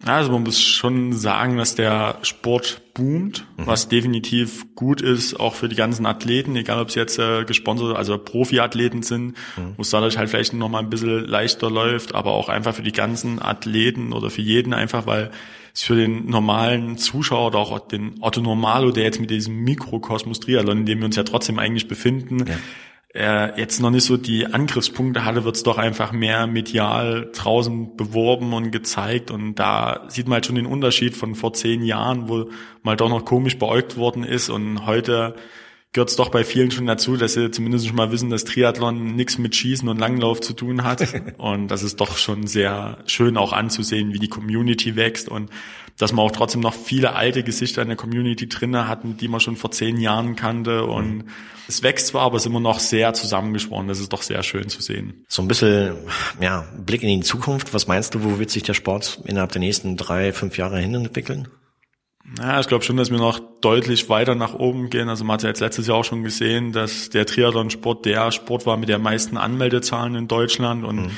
Also 0.06 0.32
man 0.32 0.44
muss 0.44 0.62
schon 0.62 1.14
sagen, 1.14 1.58
dass 1.58 1.74
der 1.76 2.20
Sport 2.22 2.82
boomt, 2.94 3.46
mhm. 3.58 3.66
was 3.66 3.90
definitiv 3.90 4.76
gut 4.76 5.02
ist, 5.02 5.40
auch 5.40 5.56
für 5.56 5.68
die 5.68 5.76
ganzen 5.76 6.06
Athleten, 6.06 6.56
egal 6.56 6.80
ob 6.80 6.90
es 6.90 6.96
jetzt 6.96 7.18
äh, 7.18 7.46
gesponsert, 7.46 7.98
also 7.98 8.18
Profiathleten 8.18 9.02
sind, 9.02 9.30
mhm. 9.58 9.74
wo 9.76 9.82
es 9.82 9.90
dadurch 9.90 10.18
halt 10.18 10.30
vielleicht 10.30 10.54
noch 10.54 10.70
mal 10.70 10.80
ein 10.80 10.90
bisschen 10.90 11.26
leichter 11.26 11.72
läuft, 11.72 12.14
aber 12.14 12.32
auch 12.32 12.48
einfach 12.48 12.76
für 12.76 12.84
die 12.84 12.92
ganzen 12.92 13.42
Athleten 13.42 14.14
oder 14.14 14.30
für 14.30 14.42
jeden 14.42 14.74
einfach, 14.74 15.08
weil 15.08 15.32
es 15.74 15.82
für 15.82 15.96
den 15.96 16.28
normalen 16.28 16.98
Zuschauer 16.98 17.48
oder 17.48 17.60
auch 17.60 17.80
den 17.80 18.16
Otto 18.22 18.42
Normalo, 18.42 18.92
der 18.92 19.04
jetzt 19.04 19.20
mit 19.20 19.32
diesem 19.32 19.64
Mikrokosmos 19.64 20.40
Triathlon, 20.40 20.80
in 20.80 20.86
dem 20.86 21.00
wir 21.00 21.06
uns 21.06 21.16
ja 21.16 21.24
trotzdem 21.24 21.58
eigentlich 21.58 21.88
befinden, 21.88 22.46
ja 22.48 22.56
er 23.18 23.58
jetzt 23.58 23.82
noch 23.82 23.90
nicht 23.90 24.06
so 24.06 24.16
die 24.16 24.46
Angriffspunkte 24.46 25.26
hatte, 25.26 25.44
wird 25.44 25.56
es 25.56 25.64
doch 25.64 25.78
einfach 25.78 26.12
mehr 26.12 26.46
medial 26.46 27.32
draußen 27.34 27.98
beworben 27.98 28.54
und 28.54 28.72
gezeigt. 28.72 29.32
Und 29.32 29.56
da 29.56 30.06
sieht 30.08 30.28
man 30.28 30.36
halt 30.36 30.46
schon 30.46 30.56
den 30.56 30.68
Unterschied 30.68 31.16
von 31.16 31.36
vor 31.36 31.54
zehn 31.54 31.84
Jahren, 31.84 32.30
wo 32.30 32.50
mal 32.84 32.96
doch 32.96 33.10
noch 33.10 33.26
komisch 33.26 33.58
beäugt 33.58 33.98
worden 33.98 34.24
ist. 34.24 34.50
Und 34.50 34.86
heute 34.86 35.36
gehört 35.94 36.10
es 36.10 36.16
doch 36.16 36.30
bei 36.30 36.44
vielen 36.44 36.70
schon 36.70 36.86
dazu, 36.86 37.18
dass 37.18 37.34
sie 37.34 37.50
zumindest 37.50 37.88
schon 37.88 37.96
mal 37.96 38.12
wissen, 38.12 38.30
dass 38.30 38.44
Triathlon 38.44 39.16
nichts 39.16 39.40
mit 39.40 39.56
Schießen 39.56 39.90
und 39.90 39.98
Langlauf 39.98 40.40
zu 40.40 40.54
tun 40.54 40.84
hat. 40.84 41.08
und 41.38 41.70
das 41.70 41.82
ist 41.82 42.00
doch 42.00 42.18
schon 42.18 42.46
sehr 42.46 43.00
schön 43.08 43.36
auch 43.36 43.52
anzusehen, 43.52 44.14
wie 44.14 44.20
die 44.20 44.30
Community 44.30 44.96
wächst 44.96 45.28
und 45.28 45.50
dass 45.98 46.12
man 46.14 46.26
auch 46.26 46.32
trotzdem 46.32 46.62
noch 46.62 46.74
viele 46.74 47.14
alte 47.16 47.44
Gesichter 47.44 47.82
in 47.82 47.88
der 47.88 47.98
Community 47.98 48.48
drinne 48.48 48.88
hatten, 48.88 49.18
die 49.18 49.28
man 49.28 49.40
schon 49.40 49.56
vor 49.56 49.72
zehn 49.72 49.98
Jahren 49.98 50.36
kannte. 50.36 50.86
Und 50.86 51.26
es 51.68 51.82
wächst 51.82 52.08
zwar, 52.08 52.24
aber 52.24 52.38
es 52.38 52.44
ist 52.44 52.48
immer 52.48 52.60
noch 52.60 52.80
sehr 52.80 53.14
zusammengeschworen. 53.14 53.88
Das 53.88 54.00
ist 54.00 54.14
doch 54.14 54.22
sehr 54.22 54.44
schön 54.44 54.70
zu 54.70 54.82
sehen. 54.82 55.26
So 55.28 55.42
ein 55.42 55.48
bisschen, 55.48 55.96
ja, 56.40 56.66
Blick 56.78 57.02
in 57.02 57.10
die 57.10 57.26
Zukunft. 57.26 57.74
Was 57.74 57.88
meinst 57.88 58.14
du, 58.14 58.24
wo 58.24 58.38
wird 58.38 58.52
sich 58.52 58.64
der 58.64 58.76
Sport 58.76 59.22
innerhalb 59.26 59.52
der 59.52 59.60
nächsten 59.60 59.98
drei, 59.98 60.34
fünf 60.34 60.58
Jahre 60.58 60.80
hin 60.80 60.94
entwickeln? 60.94 61.48
Ja, 62.38 62.60
ich 62.60 62.68
glaube 62.68 62.84
schon, 62.84 62.98
dass 62.98 63.10
wir 63.10 63.18
noch 63.18 63.40
deutlich 63.62 64.10
weiter 64.10 64.36
nach 64.36 64.54
oben 64.54 64.90
gehen. 64.90 65.08
Also 65.08 65.24
man 65.24 65.36
hat 65.36 65.44
ja 65.44 65.50
jetzt 65.50 65.62
letztes 65.62 65.88
Jahr 65.88 65.98
auch 65.98 66.04
schon 66.04 66.24
gesehen, 66.24 66.74
dass 66.74 67.10
der 67.10 67.26
Triathlon-Sport 67.26 68.06
der 68.06 68.32
Sport 68.32 68.66
war 68.66 68.78
mit 68.78 68.90
der 68.90 69.00
meisten 69.00 69.38
Anmeldezahlen 69.38 70.16
in 70.16 70.28
Deutschland 70.28 70.84
und 70.84 71.06
mhm. 71.08 71.18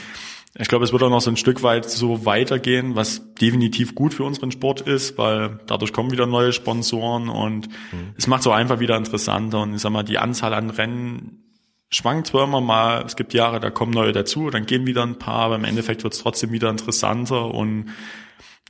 Ich 0.58 0.68
glaube, 0.68 0.84
es 0.84 0.92
wird 0.92 1.04
auch 1.04 1.10
noch 1.10 1.22
so 1.22 1.30
ein 1.30 1.38
Stück 1.38 1.62
weit 1.62 1.90
so 1.90 2.26
weitergehen, 2.26 2.96
was 2.96 3.34
definitiv 3.36 3.94
gut 3.94 4.16
für 4.16 4.24
unseren 4.24 4.52
Sport 4.52 4.82
ist, 4.82 5.18
weil 5.18 5.60
dadurch 5.68 5.94
kommen 5.94 6.12
wieder 6.12 6.26
neue 6.26 6.54
Sponsoren 6.54 7.30
und 7.30 7.68
mhm. 7.68 8.14
es 8.18 8.26
macht 8.26 8.42
so 8.44 8.52
einfach 8.52 8.80
wieder 8.80 8.98
interessanter. 8.98 9.62
Und 9.62 9.76
ich 9.76 9.82
sag 9.82 9.92
mal, 9.92 10.04
die 10.04 10.18
Anzahl 10.18 10.54
an 10.56 10.72
Rennen 10.72 11.44
schwankt 11.92 12.28
zwar 12.28 12.46
immer 12.46 12.62
mal, 12.62 13.04
es 13.06 13.16
gibt 13.16 13.34
Jahre, 13.34 13.60
da 13.60 13.70
kommen 13.70 13.92
neue 13.92 14.12
dazu, 14.12 14.50
dann 14.50 14.66
gehen 14.66 14.88
wieder 14.88 15.04
ein 15.04 15.20
paar, 15.20 15.46
aber 15.46 15.56
im 15.56 15.64
Endeffekt 15.66 16.04
wird 16.04 16.14
es 16.14 16.20
trotzdem 16.20 16.52
wieder 16.52 16.70
interessanter 16.70 17.54
und 17.54 17.92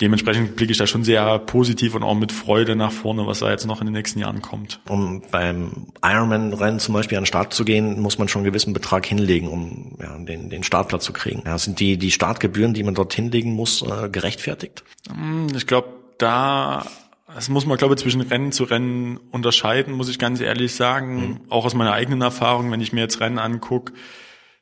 dementsprechend 0.02 0.56
blicke 0.56 0.72
ich 0.72 0.78
da 0.78 0.88
schon 0.88 1.04
sehr 1.04 1.40
positiv 1.40 1.96
und 1.96 2.04
auch 2.04 2.16
mit 2.16 2.32
Freude 2.32 2.76
nach 2.76 2.92
vorne, 2.92 3.28
was 3.28 3.40
da 3.40 3.50
jetzt 3.50 3.66
noch 3.66 3.82
in 3.82 3.88
den 3.88 3.94
nächsten 3.94 4.20
Jahren 4.20 4.42
kommt. 4.42 4.80
Um 4.88 5.22
beim 5.32 5.88
Ironman-Rennen 6.04 6.80
zum 6.80 6.94
Beispiel 6.94 7.18
an 7.18 7.24
den 7.24 7.28
Start 7.28 7.54
zu 7.54 7.66
gehen, 7.66 8.00
muss 8.02 8.18
man 8.18 8.28
schon 8.28 8.42
einen 8.42 8.52
gewissen 8.52 8.74
Betrag 8.74 9.06
hinlegen, 9.06 9.48
um 9.48 9.98
ja, 10.02 10.18
den, 10.18 10.50
den 10.50 10.64
Startplatz 10.64 11.04
zu 11.04 11.14
kriegen. 11.14 11.44
Ja, 11.46 11.58
sind 11.58 11.80
die, 11.80 11.98
die 11.98 12.12
Startgebühren, 12.12 12.74
die 12.74 12.84
man 12.84 12.96
dort 12.96 13.14
hinlegen 13.14 13.54
muss, 13.54 13.82
äh, 13.82 14.10
gerechtfertigt? 14.10 14.84
Hm, 15.10 15.48
ich 15.56 15.68
glaube, 15.68 15.90
da 16.18 16.86
das 17.34 17.48
muss 17.48 17.68
man, 17.68 17.78
glaube 17.78 17.94
ich, 17.94 18.00
zwischen 18.00 18.22
Rennen 18.22 18.52
zu 18.52 18.64
Rennen 18.64 19.18
unterscheiden, 19.32 19.94
muss 19.94 20.10
ich 20.10 20.18
ganz 20.18 20.42
ehrlich 20.42 20.74
sagen. 20.74 21.16
Mhm. 21.16 21.40
Auch 21.50 21.66
aus 21.66 21.76
meiner 21.76 21.94
eigenen 21.94 22.22
Erfahrung, 22.22 22.72
wenn 22.72 22.82
ich 22.82 22.92
mir 22.92 23.02
jetzt 23.02 23.20
Rennen 23.20 23.38
angucke, 23.38 23.94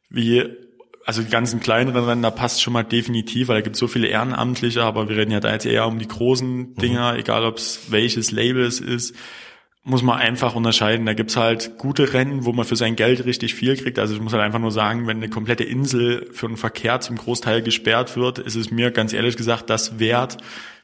wie 0.10 0.44
also 1.08 1.24
die 1.24 1.30
ganzen 1.30 1.62
kleineren 1.62 2.04
Rennen, 2.04 2.22
da 2.22 2.32
passt 2.32 2.62
schon 2.62 2.74
mal 2.74 2.84
definitiv, 2.84 3.48
weil 3.48 3.56
da 3.56 3.62
gibt 3.62 3.78
so 3.78 3.88
viele 3.88 4.08
Ehrenamtliche, 4.08 4.84
aber 4.84 5.08
wir 5.08 5.16
reden 5.16 5.32
ja 5.32 5.40
da 5.40 5.54
jetzt 5.54 5.66
eher 5.66 5.88
um 5.88 6.00
die 6.00 6.08
großen 6.08 6.76
Dinger, 6.76 7.14
mhm. 7.14 7.20
egal 7.20 7.46
ob 7.46 7.58
es 7.58 7.90
welches 7.92 8.32
Label 8.32 8.66
es 8.66 8.82
ist, 8.82 9.16
muss 9.86 10.04
man 10.04 10.20
einfach 10.20 10.54
unterscheiden. 10.54 11.06
Da 11.06 11.14
gibt's 11.14 11.38
halt 11.38 11.78
gute 11.78 12.12
Rennen, 12.12 12.44
wo 12.44 12.52
man 12.52 12.66
für 12.66 12.76
sein 12.76 12.98
Geld 12.98 13.24
richtig 13.24 13.56
viel 13.56 13.78
kriegt. 13.78 14.00
Also 14.00 14.16
ich 14.16 14.22
muss 14.22 14.34
halt 14.34 14.44
einfach 14.44 14.60
nur 14.60 14.72
sagen, 14.72 15.08
wenn 15.08 15.16
eine 15.16 15.30
komplette 15.30 15.64
Insel 15.64 16.28
für 16.34 16.50
den 16.50 16.58
Verkehr 16.58 17.00
zum 17.00 17.16
Großteil 17.16 17.62
gesperrt 17.62 18.18
wird, 18.18 18.38
ist 18.40 18.56
es 18.56 18.70
mir 18.70 18.92
ganz 18.92 19.14
ehrlich 19.14 19.38
gesagt 19.38 19.70
das 19.70 20.00
wert, 20.00 20.36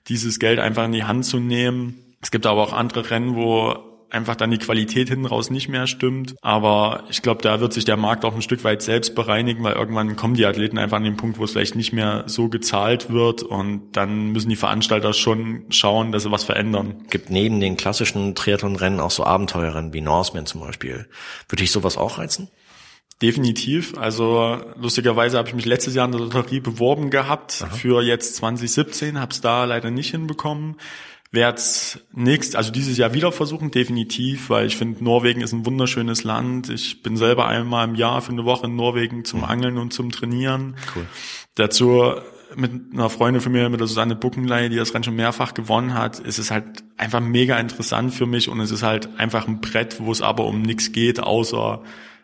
dieses 0.07 0.39
Geld 0.39 0.57
einfach 0.59 0.85
in 0.85 0.93
die 0.93 1.03
Hand 1.03 1.25
zu 1.25 1.41
nehmen. 1.41 2.15
Es 2.21 2.31
gibt 2.31 2.45
aber 2.45 2.61
auch 2.61 2.71
andere 2.71 3.09
Rennen, 3.09 3.35
wo 3.35 3.75
einfach 4.13 4.35
dann 4.35 4.51
die 4.51 4.57
Qualität 4.57 5.09
hinten 5.09 5.25
raus 5.25 5.49
nicht 5.49 5.69
mehr 5.69 5.87
stimmt. 5.87 6.35
Aber 6.41 7.03
ich 7.09 7.21
glaube, 7.21 7.41
da 7.41 7.59
wird 7.59 7.73
sich 7.73 7.85
der 7.85 7.97
Markt 7.97 8.25
auch 8.25 8.35
ein 8.35 8.41
Stück 8.41 8.63
weit 8.63 8.81
selbst 8.81 9.15
bereinigen, 9.15 9.63
weil 9.63 9.73
irgendwann 9.73 10.15
kommen 10.15 10.35
die 10.35 10.45
Athleten 10.45 10.77
einfach 10.77 10.97
an 10.97 11.03
den 11.03 11.17
Punkt, 11.17 11.39
wo 11.39 11.43
es 11.43 11.51
vielleicht 11.51 11.75
nicht 11.75 11.93
mehr 11.93 12.23
so 12.27 12.49
gezahlt 12.49 13.11
wird 13.11 13.43
und 13.43 13.91
dann 13.93 14.31
müssen 14.31 14.49
die 14.49 14.55
Veranstalter 14.55 15.13
schon 15.13 15.65
schauen, 15.69 16.11
dass 16.11 16.23
sie 16.23 16.31
was 16.31 16.43
verändern. 16.43 17.05
Gibt 17.09 17.29
neben 17.29 17.59
den 17.59 17.77
klassischen 17.77 18.35
Triathlon-Rennen 18.35 18.99
auch 18.99 19.11
so 19.11 19.23
Abenteuerrennen 19.23 19.93
wie 19.93 20.01
Norseman 20.01 20.45
zum 20.45 20.61
Beispiel. 20.61 21.07
Würde 21.49 21.63
ich 21.63 21.71
sowas 21.71 21.97
auch 21.97 22.17
reizen? 22.17 22.49
Definitiv. 23.21 23.97
Also 23.97 24.59
lustigerweise 24.75 25.37
habe 25.37 25.47
ich 25.47 25.55
mich 25.55 25.65
letztes 25.65 25.95
Jahr 25.95 26.05
in 26.05 26.11
der 26.11 26.21
Lotterie 26.21 26.59
beworben 26.59 27.09
gehabt 27.09 27.63
Aha. 27.63 27.73
für 27.73 28.01
jetzt 28.01 28.35
2017, 28.35 29.19
habe 29.19 29.31
es 29.31 29.39
da 29.39 29.63
leider 29.63 29.91
nicht 29.91 30.11
hinbekommen 30.11 30.75
werde 31.33 31.57
es 31.57 31.99
nächst, 32.13 32.55
also 32.55 32.71
dieses 32.71 32.97
Jahr 32.97 33.13
wieder 33.13 33.31
versuchen, 33.31 33.71
definitiv, 33.71 34.49
weil 34.49 34.67
ich 34.67 34.77
finde, 34.77 35.03
Norwegen 35.03 35.41
ist 35.41 35.51
ein 35.51 35.65
wunderschönes 35.65 36.23
Land. 36.23 36.69
Ich 36.69 37.01
bin 37.01 37.17
selber 37.17 37.47
einmal 37.47 37.87
im 37.87 37.95
Jahr 37.95 38.21
für 38.21 38.31
eine 38.31 38.45
Woche 38.45 38.67
in 38.67 38.75
Norwegen 38.75 39.25
zum 39.25 39.39
mhm. 39.39 39.45
Angeln 39.45 39.77
und 39.79 39.93
zum 39.93 40.11
Trainieren. 40.11 40.75
Cool. 40.95 41.07
Dazu 41.55 42.13
mit 42.55 42.71
einer 42.93 43.09
Freundin 43.09 43.41
von 43.41 43.51
mir, 43.51 43.67
mit 43.69 43.79
der 43.79 43.87
Susanne 43.87 44.15
Buckenlei, 44.15 44.69
die 44.69 44.75
das 44.75 44.93
Rennen 44.93 45.03
schon 45.03 45.15
mehrfach 45.15 45.55
gewonnen 45.55 45.95
hat, 45.95 46.19
ist 46.19 46.37
es 46.37 46.51
halt 46.51 46.83
einfach 46.97 47.19
mega 47.19 47.57
interessant 47.57 48.13
für 48.13 48.27
mich 48.27 48.47
und 48.47 48.59
es 48.59 48.69
ist 48.69 48.83
halt 48.83 49.09
einfach 49.17 49.47
ein 49.47 49.59
Brett, 49.59 49.99
wo 49.99 50.11
es 50.11 50.21
aber 50.21 50.45
um 50.45 50.61
nichts 50.61 50.91
geht, 50.91 51.19
außer 51.19 51.81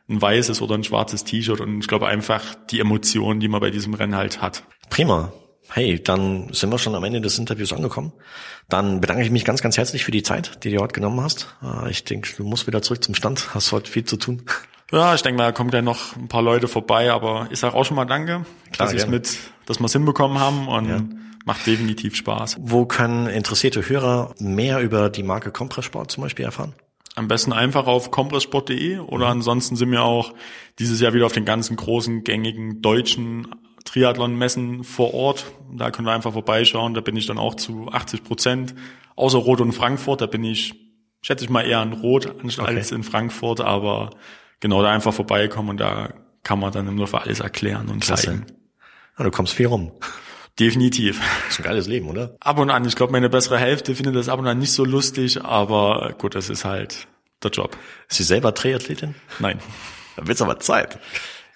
ein 0.08 0.22
weißes 0.22 0.62
oder 0.62 0.76
ein 0.76 0.84
schwarzes 0.84 1.24
T-Shirt 1.24 1.62
und 1.62 1.80
ich 1.80 1.88
glaube 1.88 2.08
einfach 2.08 2.56
die 2.70 2.80
Emotionen, 2.80 3.40
die 3.40 3.48
man 3.48 3.60
bei 3.60 3.72
diesem 3.72 3.96
Rennen 3.96 4.16
halt 4.16 4.40
hat. 4.42 4.64
Prima. 4.92 5.32
Hey, 5.72 6.02
dann 6.02 6.52
sind 6.52 6.72
wir 6.72 6.80
schon 6.80 6.96
am 6.96 7.04
Ende 7.04 7.22
des 7.22 7.38
Interviews 7.38 7.74
angekommen. 7.74 8.12
Dann 8.70 9.02
bedanke 9.02 9.24
ich 9.24 9.30
mich 9.30 9.46
ganz, 9.46 9.62
ganz 9.62 9.78
herzlich 9.78 10.04
für 10.04 10.12
die 10.12 10.24
Zeit, 10.24 10.64
die 10.64 10.72
du 10.72 10.80
heute 10.80 10.94
genommen 10.94 11.22
hast. 11.22 11.56
Ah, 11.62 11.88
ich 11.90 12.04
denke, 12.04 12.30
du 12.36 12.44
musst 12.44 12.66
wieder 12.66 12.82
zurück 12.82 13.04
zum 13.04 13.14
Stand. 13.14 13.54
Hast 13.54 13.72
heute 13.72 13.90
viel 13.90 14.04
zu 14.04 14.18
tun. 14.18 14.42
Ja, 14.92 15.14
ich 15.14 15.22
denke 15.22 15.38
mal, 15.38 15.46
da 15.46 15.52
kommen 15.52 15.70
gleich 15.70 15.84
noch 15.84 16.16
ein 16.16 16.28
paar 16.28 16.42
Leute 16.42 16.68
vorbei, 16.68 17.12
aber 17.12 17.48
ich 17.52 17.60
sage 17.60 17.76
auch 17.76 17.86
schon 17.86 17.96
mal 17.96 18.06
Danke, 18.06 18.46
Klar, 18.72 18.92
dass, 18.92 19.08
mit, 19.08 19.38
dass 19.68 19.80
wir 19.80 19.86
es 19.86 19.94
hinbekommen 19.94 20.40
haben 20.40 20.68
und 20.68 20.90
ja. 20.90 21.02
macht 21.46 21.68
definitiv 21.68 22.16
Spaß. 22.16 22.58
Wo 22.60 22.86
können 22.86 23.28
interessierte 23.28 23.88
Hörer 23.88 24.34
mehr 24.40 24.80
über 24.80 25.12
die 25.12 25.22
Marke 25.22 25.52
Kompressport 25.52 26.10
zum 26.10 26.24
Beispiel 26.24 26.46
erfahren? 26.46 26.74
Am 27.16 27.28
besten 27.28 27.54
einfach 27.54 27.86
auf 27.86 28.10
kompressport.de 28.10 29.00
oder 29.00 29.26
mhm. 29.26 29.32
ansonsten 29.32 29.76
sind 29.76 29.92
wir 29.92 30.04
auch 30.04 30.34
dieses 30.80 31.00
Jahr 31.02 31.14
wieder 31.14 31.28
auf 31.28 31.34
den 31.34 31.46
ganzen 31.46 31.76
großen, 31.76 32.24
gängigen 32.24 32.82
deutschen 32.82 33.48
Triathlon-Messen 33.90 34.84
vor 34.84 35.14
Ort. 35.14 35.46
Da 35.72 35.92
können 35.92 36.08
wir 36.08 36.14
einfach 36.14 36.34
vorbeischauen. 36.34 36.94
Da 36.94 37.02
bin 37.02 37.16
ich 37.16 37.26
dann 37.26 37.38
auch 37.38 37.56
zu 37.56 37.90
80 37.92 38.24
Prozent. 38.24 38.76
Außer 39.16 39.40
Rot 39.40 39.62
und 39.62 39.72
Frankfurt, 39.72 40.22
da 40.22 40.28
bin 40.28 40.44
ich, 40.44 40.76
schätze 41.22 41.44
ich 41.44 41.50
mal, 41.50 41.62
eher 41.62 41.82
in 41.82 41.94
Rot 41.94 42.28
als 42.44 42.60
okay. 42.60 42.96
in 42.96 43.04
Frankfurt. 43.04 43.62
Aber 43.62 44.12
genau, 44.60 44.82
da 44.82 44.92
einfach 44.92 45.14
vorbeikommen 45.14 45.70
und 45.70 45.78
da 45.78 46.14
kann 46.44 46.60
man 46.60 46.72
dann 46.72 46.88
im 46.88 46.96
Notfall 46.96 47.24
alles 47.24 47.40
erklären 47.40 47.90
und 47.90 48.02
Klasse. 48.02 48.28
zeigen. 48.28 48.46
Ja, 49.18 49.24
du 49.26 49.32
kommst 49.32 49.54
viel 49.54 49.68
rum. 49.68 49.92
Definitiv. 50.60 51.20
Das 51.20 51.54
ist 51.54 51.60
ein 51.60 51.64
geiles 51.64 51.88
Leben, 51.88 52.10
oder? 52.10 52.36
Ab 52.40 52.60
und 52.60 52.70
an. 52.70 52.86
Ich 52.86 52.96
glaube, 52.96 53.12
meine 53.12 53.30
bessere 53.30 53.58
Hälfte 53.58 53.96
findet 53.96 54.16
das 54.16 54.30
ab 54.30 54.40
und 54.40 54.48
an 54.48 54.60
nicht 54.60 54.74
so 54.74 54.86
lustig, 54.86 55.44
aber 55.44 56.14
gut, 56.18 56.36
das 56.36 56.50
ist 56.50 56.66
halt 56.66 57.08
der 57.44 57.52
Job. 57.52 57.78
Ist 58.10 58.18
sie 58.18 58.24
selber 58.24 58.54
Triathletin? 58.54 59.16
Nein. 59.40 59.60
Da 60.16 60.28
wird's 60.28 60.42
aber 60.42 60.60
Zeit. 60.60 61.00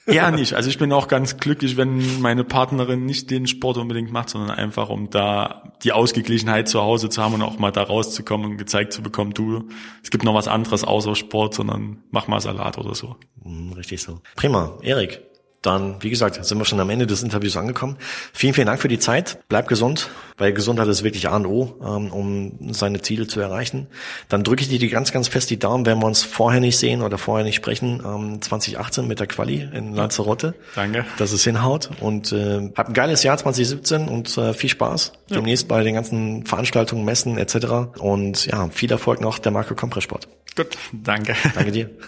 Eher 0.05 0.31
nicht. 0.31 0.53
Also 0.53 0.69
ich 0.69 0.77
bin 0.77 0.91
auch 0.91 1.07
ganz 1.07 1.37
glücklich, 1.37 1.77
wenn 1.77 2.21
meine 2.21 2.43
Partnerin 2.43 3.05
nicht 3.05 3.31
den 3.31 3.47
Sport 3.47 3.77
unbedingt 3.77 4.11
macht, 4.11 4.29
sondern 4.29 4.51
einfach, 4.51 4.89
um 4.89 5.09
da 5.09 5.73
die 5.83 5.93
Ausgeglichenheit 5.93 6.67
zu 6.67 6.81
Hause 6.81 7.09
zu 7.09 7.21
haben 7.21 7.35
und 7.35 7.41
auch 7.41 7.57
mal 7.57 7.71
da 7.71 7.83
rauszukommen 7.83 8.51
und 8.51 8.57
gezeigt 8.57 8.91
zu 8.91 9.01
bekommen, 9.01 9.33
du, 9.33 9.69
es 10.03 10.11
gibt 10.11 10.23
noch 10.23 10.33
was 10.33 10.47
anderes 10.47 10.83
außer 10.83 11.15
Sport, 11.15 11.53
sondern 11.53 12.03
mach 12.11 12.27
mal 12.27 12.41
Salat 12.41 12.77
oder 12.77 12.95
so. 12.95 13.15
Hm, 13.43 13.73
richtig 13.73 14.01
so. 14.01 14.19
Prima. 14.35 14.77
Erik, 14.81 15.21
dann, 15.63 15.95
wie 16.03 16.09
gesagt, 16.09 16.43
sind 16.43 16.57
wir 16.57 16.65
schon 16.65 16.79
am 16.79 16.89
Ende 16.89 17.07
des 17.07 17.23
Interviews 17.23 17.57
angekommen. 17.57 17.97
Vielen, 18.33 18.53
vielen 18.53 18.67
Dank 18.67 18.81
für 18.81 18.89
die 18.89 18.99
Zeit. 18.99 19.39
Bleib 19.47 19.67
gesund, 19.67 20.09
weil 20.37 20.53
Gesundheit 20.53 20.87
ist 20.89 21.03
wirklich 21.03 21.29
A 21.29 21.37
und 21.37 21.45
O, 21.45 21.79
ähm, 21.81 22.11
um 22.11 22.73
seine 22.73 23.01
Ziele 23.01 23.27
zu 23.27 23.39
erreichen. 23.39 23.87
Dann 24.27 24.43
drücke 24.43 24.61
ich 24.61 24.69
dir 24.69 24.77
die 24.77 24.89
ganz, 24.89 25.13
ganz 25.13 25.29
fest 25.29 25.49
die 25.49 25.57
Daumen, 25.57 25.85
wenn 25.85 25.99
wir 25.99 26.05
uns 26.05 26.23
vorher 26.23 26.59
nicht 26.59 26.77
sehen 26.77 27.01
oder 27.01 27.17
vorher 27.17 27.45
nicht 27.45 27.55
sprechen, 27.55 28.01
2018 28.41 29.03
ähm, 29.03 29.07
mit 29.07 29.21
der 29.21 29.27
Quali 29.27 29.67
in 29.73 29.95
Lanzarote. 29.95 30.53
Danke. 30.75 31.05
Dass 31.17 31.31
es 31.31 31.45
hinhaut 31.45 31.89
und 32.01 32.33
äh, 32.33 32.69
hab 32.75 32.89
ein 32.89 32.93
geiles 32.93 33.23
Jahr 33.23 33.37
2017 33.37 34.09
und 34.09 34.37
äh, 34.37 34.53
viel 34.53 34.69
Spaß 34.69 35.13
ja. 35.29 35.37
demnächst 35.37 35.69
bei 35.69 35.81
den 35.83 35.95
ganzen 35.95 36.45
Veranstaltungen, 36.45 37.05
Messen 37.05 37.37
etc. 37.37 37.97
Und 37.99 38.45
ja, 38.47 38.67
viel 38.69 38.91
Erfolg 38.91 39.21
noch 39.21 39.39
der 39.39 39.53
Marco 39.53 39.75
Kompressport. 39.75 40.27
Gut, 40.57 40.77
danke. 40.91 41.35
Danke 41.55 41.71
dir. 41.71 41.89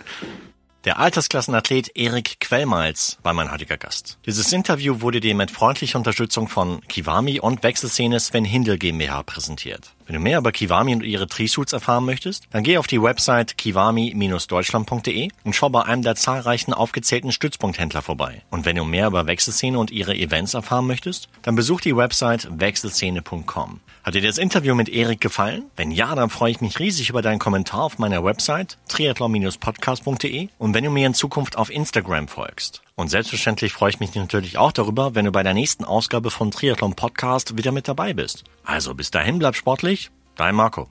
Der 0.85 0.99
Altersklassenathlet 0.99 1.95
Erik 1.95 2.39
Quellmals 2.39 3.17
war 3.23 3.33
mein 3.33 3.51
heutiger 3.51 3.75
Gast. 3.75 4.19
Dieses 4.27 4.53
Interview 4.53 5.01
wurde 5.01 5.19
dir 5.19 5.33
mit 5.33 5.49
freundlicher 5.49 5.97
Unterstützung 5.97 6.47
von 6.47 6.81
Kiwami 6.87 7.39
und 7.39 7.63
Wechselszene 7.63 8.19
Sven 8.19 8.45
Hindel 8.45 8.77
GmbH 8.77 9.23
präsentiert. 9.23 9.95
Wenn 10.05 10.13
du 10.13 10.19
mehr 10.19 10.37
über 10.37 10.51
Kiwami 10.51 10.93
und 10.93 11.01
ihre 11.01 11.27
Trisuits 11.27 11.73
erfahren 11.73 12.05
möchtest, 12.05 12.43
dann 12.51 12.63
geh 12.63 12.77
auf 12.77 12.85
die 12.85 13.01
Website 13.01 13.57
kiwami-deutschland.de 13.57 15.29
und 15.43 15.55
schau 15.55 15.69
bei 15.69 15.81
einem 15.81 16.03
der 16.03 16.13
zahlreichen 16.13 16.71
aufgezählten 16.71 17.31
Stützpunkthändler 17.31 18.03
vorbei. 18.03 18.43
Und 18.51 18.65
wenn 18.65 18.75
du 18.75 18.85
mehr 18.85 19.07
über 19.07 19.25
Wechselszene 19.25 19.79
und 19.79 19.89
ihre 19.89 20.15
Events 20.15 20.53
erfahren 20.53 20.85
möchtest, 20.85 21.29
dann 21.41 21.55
besuch 21.55 21.81
die 21.81 21.97
Website 21.97 22.47
wechselszene.com. 22.51 23.79
Hat 24.05 24.13
dir 24.13 24.21
das 24.21 24.37
Interview 24.37 24.75
mit 24.75 24.87
Erik 24.87 25.19
gefallen? 25.19 25.63
Wenn 25.75 25.89
ja, 25.89 26.13
dann 26.13 26.29
freue 26.29 26.51
ich 26.51 26.61
mich 26.61 26.77
riesig 26.77 27.09
über 27.09 27.23
deinen 27.23 27.39
Kommentar 27.39 27.81
auf 27.81 27.97
meiner 27.97 28.23
Website 28.23 28.77
triathlon-podcast.de 28.87 30.49
und 30.59 30.75
wenn 30.75 30.83
du 30.83 30.91
mir 30.91 31.07
in 31.07 31.15
Zukunft 31.15 31.57
auf 31.57 31.71
Instagram 31.71 32.27
folgst. 32.27 32.83
Und 32.93 33.09
selbstverständlich 33.09 33.73
freue 33.73 33.89
ich 33.89 33.99
mich 33.99 34.13
natürlich 34.13 34.59
auch 34.59 34.71
darüber, 34.71 35.15
wenn 35.15 35.25
du 35.25 35.31
bei 35.31 35.41
der 35.41 35.55
nächsten 35.55 35.85
Ausgabe 35.85 36.29
von 36.29 36.51
Triathlon 36.51 36.93
Podcast 36.93 37.57
wieder 37.57 37.71
mit 37.71 37.87
dabei 37.87 38.13
bist. 38.13 38.43
Also 38.63 38.93
bis 38.93 39.09
dahin 39.09 39.39
bleib 39.39 39.55
sportlich, 39.55 40.11
dein 40.35 40.53
Marco. 40.53 40.87